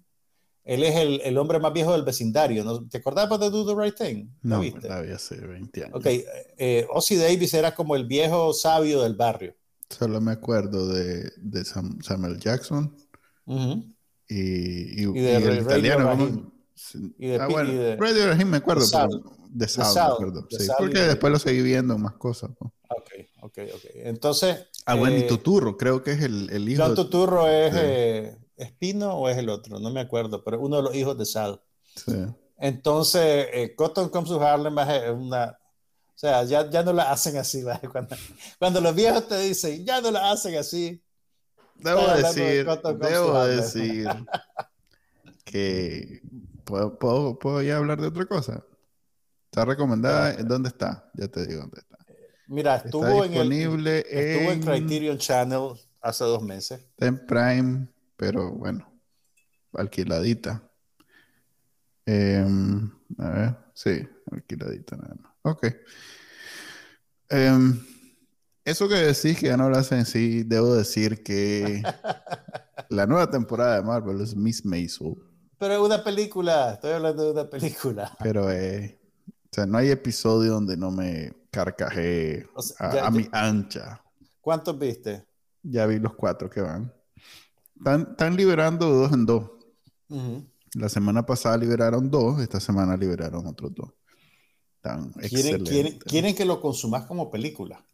[0.64, 2.64] Él es el, el hombre más viejo del vecindario.
[2.64, 2.88] ¿no?
[2.88, 4.28] ¿Te acordabas de Do the Right Thing?
[4.42, 4.88] ¿Lo No, viste?
[4.88, 5.94] la vi hace 20 años.
[5.96, 9.54] Ok, eh, Ozzy Davis era como el viejo sabio del barrio.
[9.90, 12.96] Solo me acuerdo de, de Sam- Samuel Jackson
[13.46, 13.84] Ujú.
[14.28, 16.52] y, y, Y de y el italiano.
[17.18, 19.08] Y de ah, bueno, y de- Radio Rahim me acuerdo, de Sal.
[19.10, 20.42] pero de Sal, me acuerdo.
[20.50, 22.50] de sí, Sal porque y- después lo seguí viendo en más cosas.
[22.60, 22.72] ¿no?
[22.88, 23.10] Ok,
[23.42, 23.84] ok, ok.
[23.94, 24.66] Entonces.
[24.86, 26.82] Ah, bueno, y eh, Tuturro, creo que es el, el hijo.
[26.84, 30.82] John Tuturro es eh, Espino o es el otro, no me acuerdo, pero uno de
[30.82, 31.60] los hijos de Sal.
[31.94, 32.12] Sí.
[32.58, 35.46] Entonces, eh, Cotton Comes to Harlem es una.
[35.50, 37.88] O sea, ya, ya no la hacen así, ¿vale?
[37.90, 38.16] Cuando,
[38.58, 41.02] cuando los viejos te dicen, ya no la hacen así.
[41.84, 42.66] Debo de decir,
[42.98, 44.08] debo decir
[45.44, 46.22] que
[46.64, 48.64] ¿puedo, puedo, puedo ya hablar de otra cosa.
[49.44, 51.10] Está recomendada, ¿dónde está?
[51.12, 51.98] Ya te digo dónde está.
[52.46, 53.52] Mira, Está estuvo, en, el,
[53.86, 56.80] estuvo en en, Criterion Channel hace dos meses.
[56.80, 58.90] está en Prime, pero bueno,
[59.74, 60.62] alquiladita.
[62.06, 65.32] Em, a ver, sí, alquiladita nada más.
[65.42, 65.66] Ok.
[67.28, 67.78] Em,
[68.64, 71.82] eso que decís que ya no lo hacen en sí, debo decir que
[72.88, 75.14] la nueva temporada de Marvel es Miss Maisel,
[75.58, 78.16] Pero es una película, estoy hablando de una película.
[78.22, 78.98] pero eh,
[79.28, 81.32] o sea, no hay episodio donde no me
[82.54, 84.02] O sea, a, ya- a ya- mi ancha.
[84.40, 85.24] ¿Cuántos viste?
[85.62, 86.92] Ya vi los cuatro que van.
[87.76, 89.50] Están, están liberando dos en dos.
[90.74, 93.90] La semana pasada liberaron dos, esta semana liberaron otros dos.
[94.76, 97.86] Están ¿Quieren, quieren, quieren que lo consumas como película,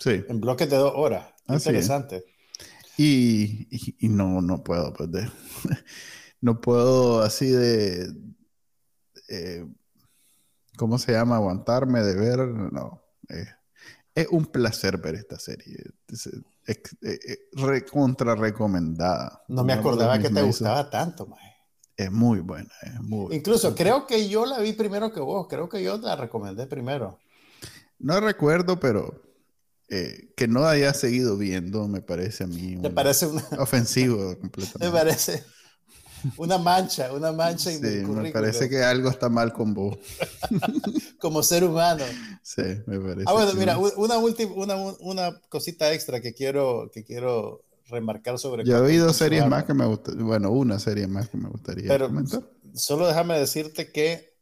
[0.00, 0.24] Sí.
[0.28, 1.26] en bloques de dos horas.
[1.46, 1.66] Así es.
[1.66, 2.24] Interesante.
[2.96, 5.30] Y, y- y no, no puedo, pues, de-
[6.40, 8.12] no puedo así de,
[9.28, 9.64] eh,
[10.76, 11.36] ¿cómo se llama?
[11.36, 13.02] Aguantarme de ver, no.
[13.28, 13.46] eh,
[14.14, 15.76] es un placer ver esta serie.
[16.08, 16.42] Es, es-
[17.00, 19.42] es- es recontra recomendada.
[19.48, 21.38] No me acordaba que te gustaba tanto, mae.
[21.96, 25.46] Es muy buena, es muy Incluso creo que yo la vi primero que vos.
[25.48, 27.18] Creo que yo la recomendé primero.
[27.98, 29.22] No recuerdo, pero
[29.90, 34.16] eh, que no haya seguido viendo me parece a mí Me un- parece una, ofensivo
[34.30, 34.96] me completamente.
[34.96, 35.44] parece
[36.36, 39.96] una mancha, una mancha en mi me parece que algo está mal con vos.
[41.18, 42.04] como ser humano.
[42.42, 43.24] Sí, me parece.
[43.26, 48.64] Ah, bueno, mira, una última, una, una cosita extra que quiero, que quiero remarcar sobre.
[48.64, 51.88] Yo he oído series más que me gustaría, bueno, una serie más que me gustaría
[51.88, 52.42] Pero comentar.
[52.74, 54.34] solo déjame decirte que,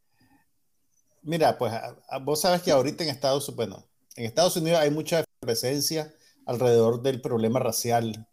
[1.23, 3.87] mira, pues a- a- vos sabes que ahorita en Estados Unidos, bueno,
[4.17, 6.15] en Estados Unidos hay mucha presencia
[6.47, 8.27] alrededor del problema racial.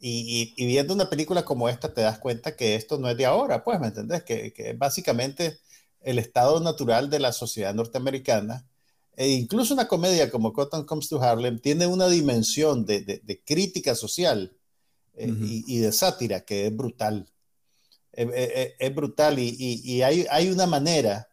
[0.00, 3.16] Y, y- y viendo una película como esta te das cuenta que esto no es
[3.16, 4.24] de ahora, pues, ¿me entendés?
[4.24, 5.58] Que, que básicamente
[6.00, 8.66] el estado natural de la sociedad norteamericana.
[9.14, 14.56] E incluso una comedia como Cotton Comes to Harlem tiene una dimensión de, crítica social
[15.14, 17.28] eh, y, de sátira que es brutal.
[18.12, 21.28] es brutal y, hay, hay, una manera,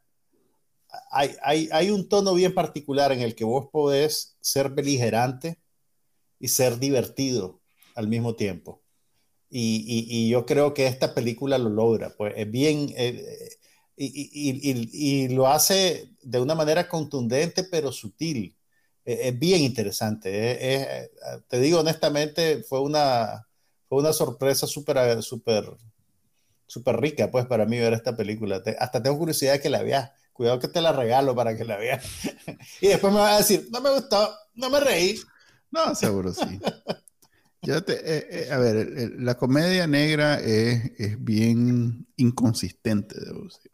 [1.12, 5.60] hay, hay, hay, un tono bien particular en el que vos podés ser beligerante
[6.40, 7.62] y ser divertido
[7.96, 8.82] al mismo tiempo.
[9.50, 13.50] Y, yo creo que esta película lo logra, pues es bien, eh,
[13.98, 18.56] y, lo hace de una manera contundente pero sutil.
[19.06, 21.10] E, es, bien interesante.
[21.48, 23.48] te digo honestamente, fue una,
[23.88, 25.66] fue una sorpresa súper súper
[26.68, 28.62] súper rica pues para mí ver esta película.
[28.80, 30.12] hasta tengo curiosidad de que la veas.
[30.40, 32.06] Cuidado que te la regalo para que la veas.
[32.80, 35.20] y después me vas a decir, no me gustó, no me reí.
[35.70, 36.62] No, seguro sí.
[37.62, 43.70] Eh, eh, a ver, la comedia negra es, es bien inconsistente, debo decir.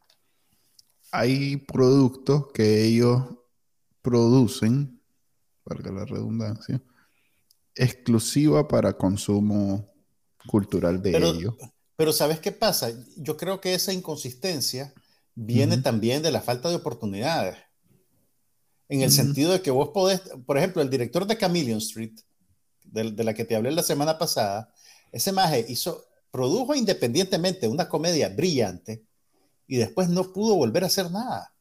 [1.11, 3.21] Hay productos que ellos
[4.01, 4.99] producen,
[5.65, 6.81] valga la redundancia,
[7.75, 9.93] exclusiva para consumo
[10.47, 11.53] cultural de ellos.
[11.95, 12.89] Pero ¿sabes qué pasa?
[13.17, 14.91] Yo creo que esa inconsistencia
[15.35, 17.57] viene también de la falta de oportunidades.
[18.87, 22.13] En el sentido de que vos podés, por ejemplo, el director de Chameleon Street,
[22.83, 24.73] de, la que te hablé la semana pasada,
[25.11, 29.03] ese maje hizo, produjo independientemente una comedia brillante
[29.67, 31.53] y después no pudo volver a hacer nada.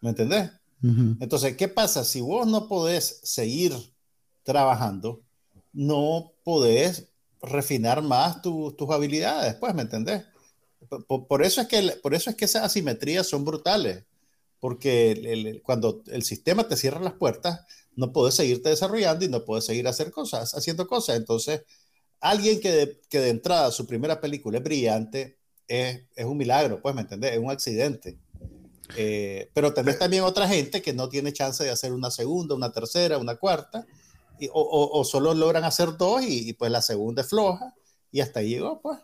[0.00, 0.50] ¿Me entendés?
[0.82, 2.04] Entonces, ¿qué pasa?
[2.04, 3.74] Si vos no podés seguir
[4.42, 5.20] trabajando,
[5.74, 7.08] no podés
[7.42, 10.24] refinar más tus habilidades, pues, ¿me entendés?
[11.06, 14.04] Por, eso es que, por eso es que esas asimetrías son brutales,
[14.58, 17.60] porque cuando el sistema te cierra las puertas,
[17.96, 21.16] no puedes seguirte desarrollando y no puedes seguir hacer cosas, haciendo cosas.
[21.16, 21.62] Entonces,
[22.20, 26.80] alguien que de, que de entrada su primera película es brillante, es, es un milagro,
[26.82, 27.32] pues, ¿me entendés?
[27.32, 28.18] Es un accidente.
[28.96, 32.72] Eh, pero tenés también otra gente que no tiene chance de hacer una segunda, una
[32.72, 33.86] tercera, una cuarta,
[34.38, 37.74] y, o, o, solo logran hacer dos y, pues la segunda es floja
[38.10, 38.98] y hasta ahí llegó, pues.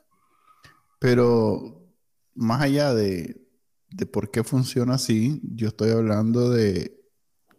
[0.99, 1.87] Pero
[2.35, 3.47] más allá de,
[3.91, 6.97] de por qué funciona así, yo estoy hablando de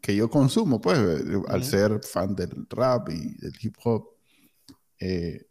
[0.01, 4.09] que yo consumo, pues, eh, al ser fan del rap y del hip hop,
[4.99, 5.47] eh,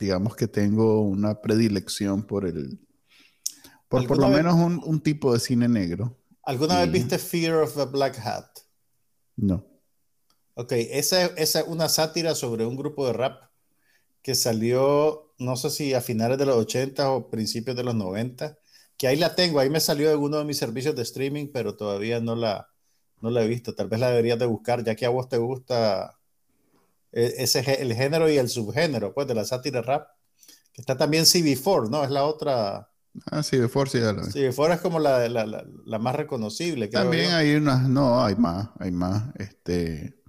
[0.00, 2.80] digamos que tengo una predilección por el,
[3.88, 6.18] por por lo menos un, un, tipo de cine negro.
[6.42, 8.46] ¿Alguna vez viste Fear of the Black Hat?
[9.36, 9.64] No.
[10.54, 13.50] Ok, esa, esa es una sátira sobre un grupo de rap
[14.22, 18.56] que salió, no sé si a finales de los 80 o principios de los 90,
[18.96, 21.76] que ahí la tengo, ahí me salió de uno de mis servicios de streaming, pero
[21.76, 22.68] todavía no la,
[23.20, 23.74] no la he visto.
[23.74, 26.18] Tal vez la deberías de buscar, ya que a vos te gusta
[27.12, 30.08] e, ese, el género y el subgénero, pues, de la sátira rap.
[30.72, 32.02] Que está también CB4, ¿no?
[32.02, 32.90] Es la otra.
[33.30, 36.88] Ah, CB4 sí, ya la CB4 es como la, la, la, más reconocible.
[36.88, 39.32] También hay unas, no, hay más, hay más.
[39.36, 40.20] Este,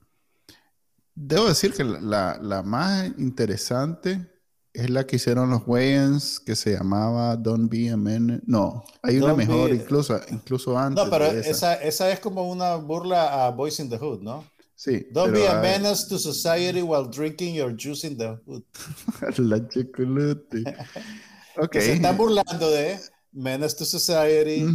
[1.16, 4.35] debo decir que la, la más interesante
[4.76, 8.42] es la que hicieron los Wayans que se llamaba Don't Be a Man.
[8.46, 11.04] No, hay una mejor, incluso, incluso antes.
[11.04, 11.76] No, pero esa.
[11.76, 14.46] Esa, es como una burla a Boys in the Hood, ¿no?
[14.76, 15.08] Sí.
[15.12, 18.64] Don't be a menace to society while drinking your juice in the hood.
[19.38, 20.64] la chocolate.
[21.58, 21.74] ok.
[21.74, 23.00] Se están burlando de
[23.32, 24.66] Menace to Society,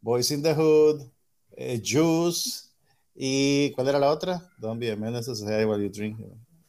[0.00, 1.02] Boys in the Hood,
[1.56, 2.64] eh, Juice,
[3.14, 4.42] y ¿cuál era la otra?
[4.58, 6.18] Don't be a menace to society while you drink.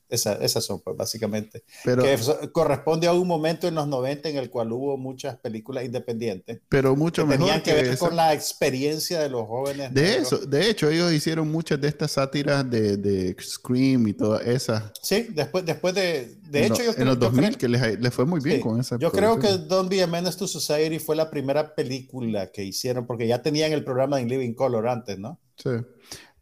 [0.07, 1.63] Esa, esas son, pues, básicamente.
[1.83, 2.17] Pero, que
[2.51, 6.59] corresponde a un momento en los 90 en el cual hubo muchas películas independientes.
[6.69, 7.45] Pero mucho que mejor.
[7.47, 9.93] Tenían que, ver con la experiencia de los jóvenes.
[9.93, 14.45] De eso, de hecho, ellos hicieron muchas de estas sátiras de, de Scream y todas
[14.45, 14.91] esas.
[15.01, 16.37] Sí, después, después de.
[16.49, 18.97] De hecho, yo creo, En los 2000, que les, les, fue muy bien con esa.
[18.99, 23.07] Yo creo que Don't Be a Menace to Society fue la primera película que hicieron,
[23.07, 25.39] porque ya tenían el programa de Living Color antes, ¿no?
[25.57, 25.71] Sí.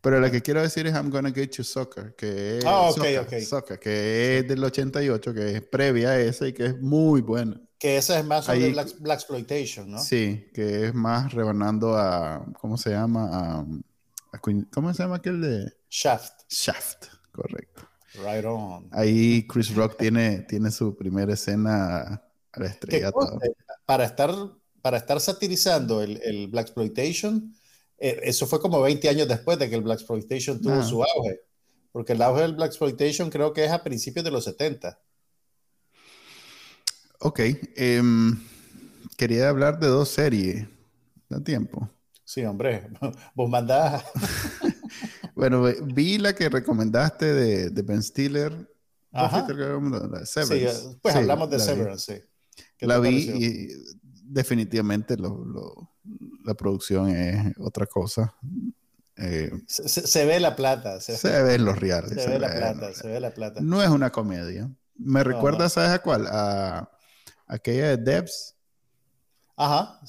[0.03, 3.79] Pero la que quiero decir es I'm Gonna Get You Soccer, que es, ah, soccer,
[3.79, 7.61] que es del 88, que es previa a esa y que es muy buena.
[7.79, 9.99] Que esa es más sobre Black, Exploitation, ¿no?
[9.99, 13.29] Sí, que es más rebanando a, ¿cómo se llama?
[13.31, 13.65] A,
[14.73, 15.71] ¿Cómo se llama aquel de?
[15.89, 16.33] Shaft.
[16.49, 17.87] Shaft, correcto.
[18.15, 18.89] Right on.
[18.91, 23.09] Ahí Chris Rock tiene, tiene su primera escena a la estrella.
[23.85, 24.35] Para estar,
[24.81, 27.55] para estar satirizando el, el Black Exploitation
[28.03, 30.83] eh, eso fue como 20 años después de que el Black Exploitation tuvo ah.
[30.83, 31.39] su auge.
[31.93, 34.99] Porque el auge del Black Exploitation creo que es a principios de los 70.
[37.19, 37.39] Ok.
[37.77, 38.37] Em,
[39.15, 40.67] quería hablar de dos series.
[41.29, 41.89] ¿Da tiempo?
[42.25, 42.89] Sí, hombre.
[43.35, 44.03] Vos mandás.
[45.33, 48.69] bueno, vi la que recomendaste de, de Ben Stiller.
[49.13, 49.47] Ajá.
[50.25, 50.65] Sí,
[51.01, 52.85] pues hablamos de Severance, sí.
[52.85, 53.67] La vi y
[54.23, 55.93] definitivamente lo, lo
[56.43, 58.33] la producción es otra cosa.
[59.17, 60.99] Eh, Se, ve la plata.
[60.99, 62.09] Se, se ven los reales.
[62.13, 62.93] se se ve la plata.
[62.93, 63.61] Se ve la plata.
[63.61, 64.69] No es una comedia.
[64.97, 65.69] Me recuerda, no.
[65.69, 66.27] ¿sabes a cuál?
[66.29, 66.89] A
[67.47, 68.55] aquella de Debs.
[69.55, 69.99] Ajá.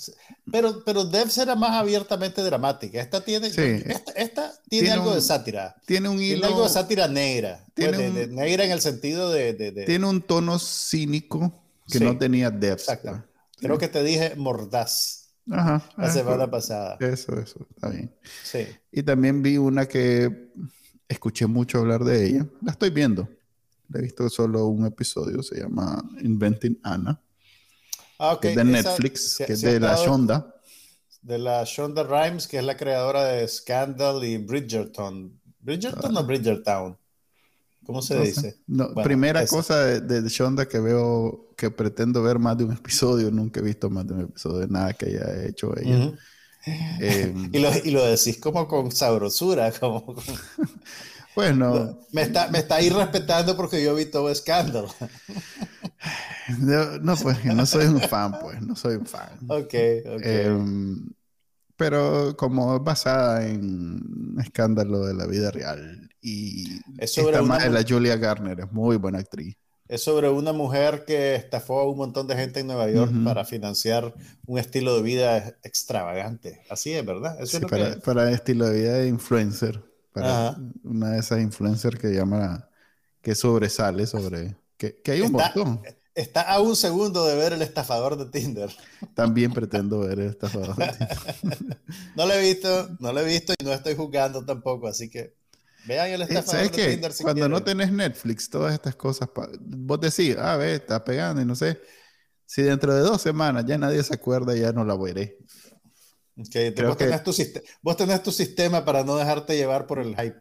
[0.51, 2.99] Pero, pero Devs era más abiertamente dramática.
[2.99, 3.82] Esta tiene, Sí.
[3.85, 5.76] esta, esta tiene, Tiene algo un de sátira.
[5.87, 7.59] Tiene un Tiene hilo, algo de sátira negra.
[7.74, 9.53] Pues, Tiene de- un- de negra en el sentido de.
[9.87, 12.05] tiene un tono cínico que Sí.
[12.05, 12.82] no tenía Debs.
[12.89, 13.22] Exacto.
[13.59, 15.24] Creo que te dije mordaz pues.
[15.51, 15.82] Ajá.
[15.97, 16.97] la ah, semana pasada.
[17.01, 18.14] Eso, eso, está bien.
[18.42, 18.66] Sí.
[18.90, 20.51] Y también vi una que
[21.09, 22.47] escuché mucho hablar de ella.
[22.62, 23.28] La estoy viendo.
[23.88, 25.42] La he visto solo un episodio.
[25.42, 27.20] Se llama Inventing Anna.
[28.18, 28.40] Ah, ok.
[28.40, 30.55] que es de Netflix, que es de la Shonda.
[31.20, 35.40] De la Shonda Rhimes, que es la creadora de Scandal y Bridgerton.
[35.61, 36.97] ¿Bridgerton o Bridgertown?
[37.85, 38.61] ¿Cómo se dice?
[38.66, 39.47] No, Bueno, primera esa.
[39.47, 43.30] cosa de, de Shonda que veo, que pretendo ver más de un episodio.
[43.30, 46.09] Nunca he visto más de un episodio de nada que haya hecho ella.
[46.99, 50.16] Eh, y, lo, y lo decís como con sabrosura, como con-
[51.35, 54.87] bueno, me está, me está ahí respetando porque yo vi todo Scandal.
[56.47, 59.39] no, no, pues no soy un fan, pues, no soy un fan.
[59.49, 59.74] Ok,
[60.07, 60.32] ok.
[60.32, 61.11] Em,
[61.77, 67.68] pero como es basada en escándalo de la vida real y Es sobre esta una
[67.68, 69.57] la Julia Garner, es muy buena actriz.
[69.87, 73.45] Es sobre una mujer que estafó a un montón de gente en Nueva York para
[73.45, 74.14] financiar
[74.47, 76.62] un estilo de vida extravagante.
[76.70, 77.37] Así es, ¿verdad?
[77.39, 78.01] Eso Sí, es lo para, que...
[78.01, 80.61] para estilo de vida de influencer, para Ajá.
[80.85, 82.66] una de esas influencers que llama,
[83.20, 85.83] que sobresale sobre, que, que hay un Está- montón.
[86.15, 88.71] Está a un segundo de ver el estafador de Tinder.
[89.15, 90.49] También pretendo ver esta
[92.15, 95.35] No lo he visto, no lo he visto y no estoy jugando tampoco, así que
[95.87, 96.93] vean el estafador ¿Sabes de qué?
[96.93, 99.29] Tinder si Cuando no tenés Netflix, todas estas cosas,
[99.61, 101.81] vos decís, ah, ve, está pegando y no sé.
[102.47, 105.39] Si dentro de dos semanas ya nadie se acuerda, ya no la veré.
[106.37, 107.33] Ok, entonces creo vos, que- tenés tu
[107.83, 110.41] vos tenés tu sistema para no dejarte llevar por el hype.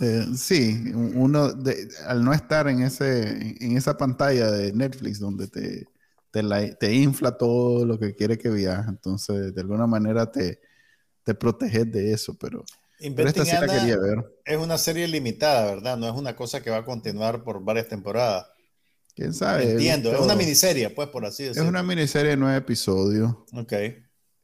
[0.00, 5.48] Eh, sí, uno de- al no estar en ese en esa pantalla de Netflix donde
[5.48, 5.86] te,
[6.30, 10.60] te, la- te infla todo lo que quiere que veas, entonces de alguna manera te,
[11.24, 12.64] te proteges de eso, pero,
[13.14, 14.24] pero esta sí la quería ver.
[14.44, 15.96] es una serie limitada, ¿verdad?
[15.98, 18.46] No es una cosa que va a continuar por varias temporadas.
[19.14, 19.72] ¿Quién sabe?
[19.72, 21.68] Entiendo, es una miniserie, pues, por así Es decirlo.
[21.68, 23.34] una miniserie de nueve episodios.
[23.52, 23.72] Ok.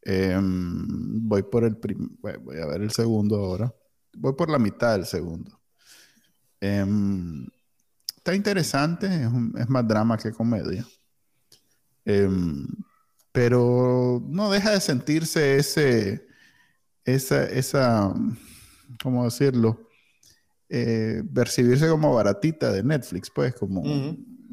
[0.03, 0.87] Em,
[1.29, 1.77] voy por el
[2.21, 3.75] voy a ver el segundo ahora.
[4.19, 5.61] Voy por la mitad del segundo.
[6.61, 7.47] Em,
[8.17, 10.87] está interesante, es, más drama que comedia.
[12.05, 12.67] Em,
[13.33, 16.27] pero no deja de sentirse ese,
[17.05, 18.15] esa, esa,
[19.03, 19.89] ¿cómo decirlo?
[20.69, 23.83] Eh, percibirse como baratita de Netflix, pues, como.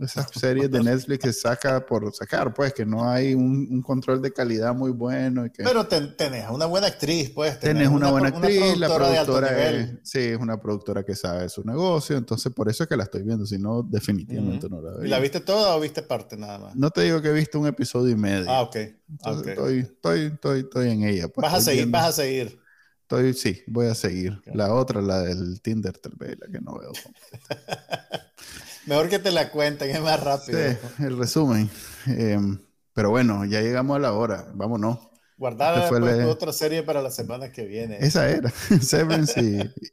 [0.02, 4.22] Esas series de Netflix que saca por sacar, pues, que no hay un, un control
[4.22, 7.60] de calidad muy bueno y que Pero ten- tenés una buena actriz, pues.
[7.60, 12.18] tenés una, buena actriz, la productora es, sí, es una productora que sabe su negocio,
[12.18, 15.10] entonces por eso es que la estoy viendo, si no, definitivamente no la ¿Y veo.
[15.10, 16.76] la viste toda o viste parte nada más?
[16.76, 18.50] No te digo que he visto un episodio y medio.
[18.50, 18.76] Ah, ok.
[19.10, 19.48] Entonces, ok.
[19.50, 21.28] estoy, estoy, estoy, estoy en ella.
[21.30, 22.65] pues, Vas a seguir, vas a seguir.
[23.06, 24.42] Estoy, sí, voy a seguir.
[24.52, 26.92] La otra, la del Tinder, tal vez, la que no veo.
[28.88, 30.58] Mejor que te la cuenten, es más rápido.
[30.60, 31.70] Sí, el resumen.
[32.08, 32.60] Em,
[32.94, 34.52] pero bueno, ya llegamos a la hora.
[34.54, 35.00] Vámonos.
[35.38, 37.98] Guardar Este después el- otra serie para la semana que viene.
[38.00, 38.50] Esa era.
[38.82, 39.40] Severance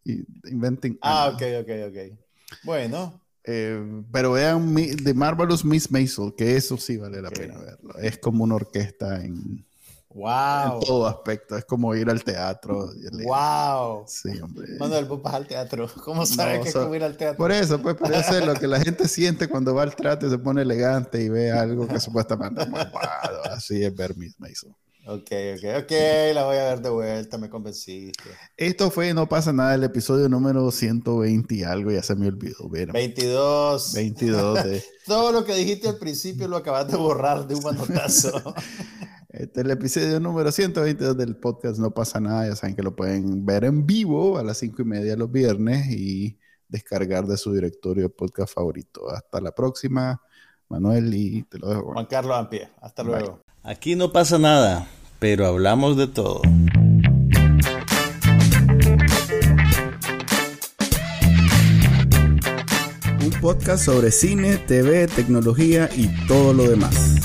[0.04, 0.98] y, y Inventing.
[1.02, 2.18] Ah, ok, ok, ok.
[2.64, 4.72] Bueno, Eh, pero vean
[5.04, 7.38] The Marvelous Miss Maisel, que eso sí vale la Ok.
[7.38, 7.98] pena verlo.
[7.98, 9.66] Es como una orquesta en,
[10.14, 10.74] wow.
[10.74, 11.56] en todo aspecto.
[11.56, 12.90] Es como ir al teatro.
[13.24, 14.04] Wow.
[14.06, 14.66] Sí, hombre.
[14.78, 15.88] Manuel, vos vas al teatro.
[16.04, 17.36] ¿Cómo sabes No, que es so- como ir al teatro?
[17.36, 20.28] Por eso, pues, por eso es lo que la gente siente cuando va al teatro
[20.28, 22.68] y se pone elegante y ve algo que supuestamente es.
[23.50, 24.74] Así es ver Miss Maisel.
[25.04, 25.90] Ok, ok, ok.
[26.32, 28.22] La voy a ver de vuelta, me convenciste.
[28.56, 32.68] Esto fue No pasa nada, el episodio número 120 y algo, ya se me olvidó.
[32.68, 33.94] Bueno, 22.
[33.94, 34.84] 22 de...
[35.06, 38.54] Todo lo que dijiste al principio lo acabas de borrar de un manotazo.
[39.32, 42.46] Este es el episodio número 122 del podcast No pasa nada.
[42.46, 45.86] Ya saben que lo pueden ver en vivo a las 5 y media los viernes
[45.88, 49.08] y descargar de su directorio de podcast favorito.
[49.10, 50.20] Hasta la próxima,
[50.68, 51.92] Manuel, y te lo dejo.
[51.94, 53.12] Juan Carlos Ampie, hasta Bye.
[53.12, 53.42] luego.
[53.62, 54.86] Aquí no pasa nada,
[55.18, 56.42] pero hablamos de todo.
[63.22, 67.22] Un podcast sobre cine, TV, tecnología y todo lo demás.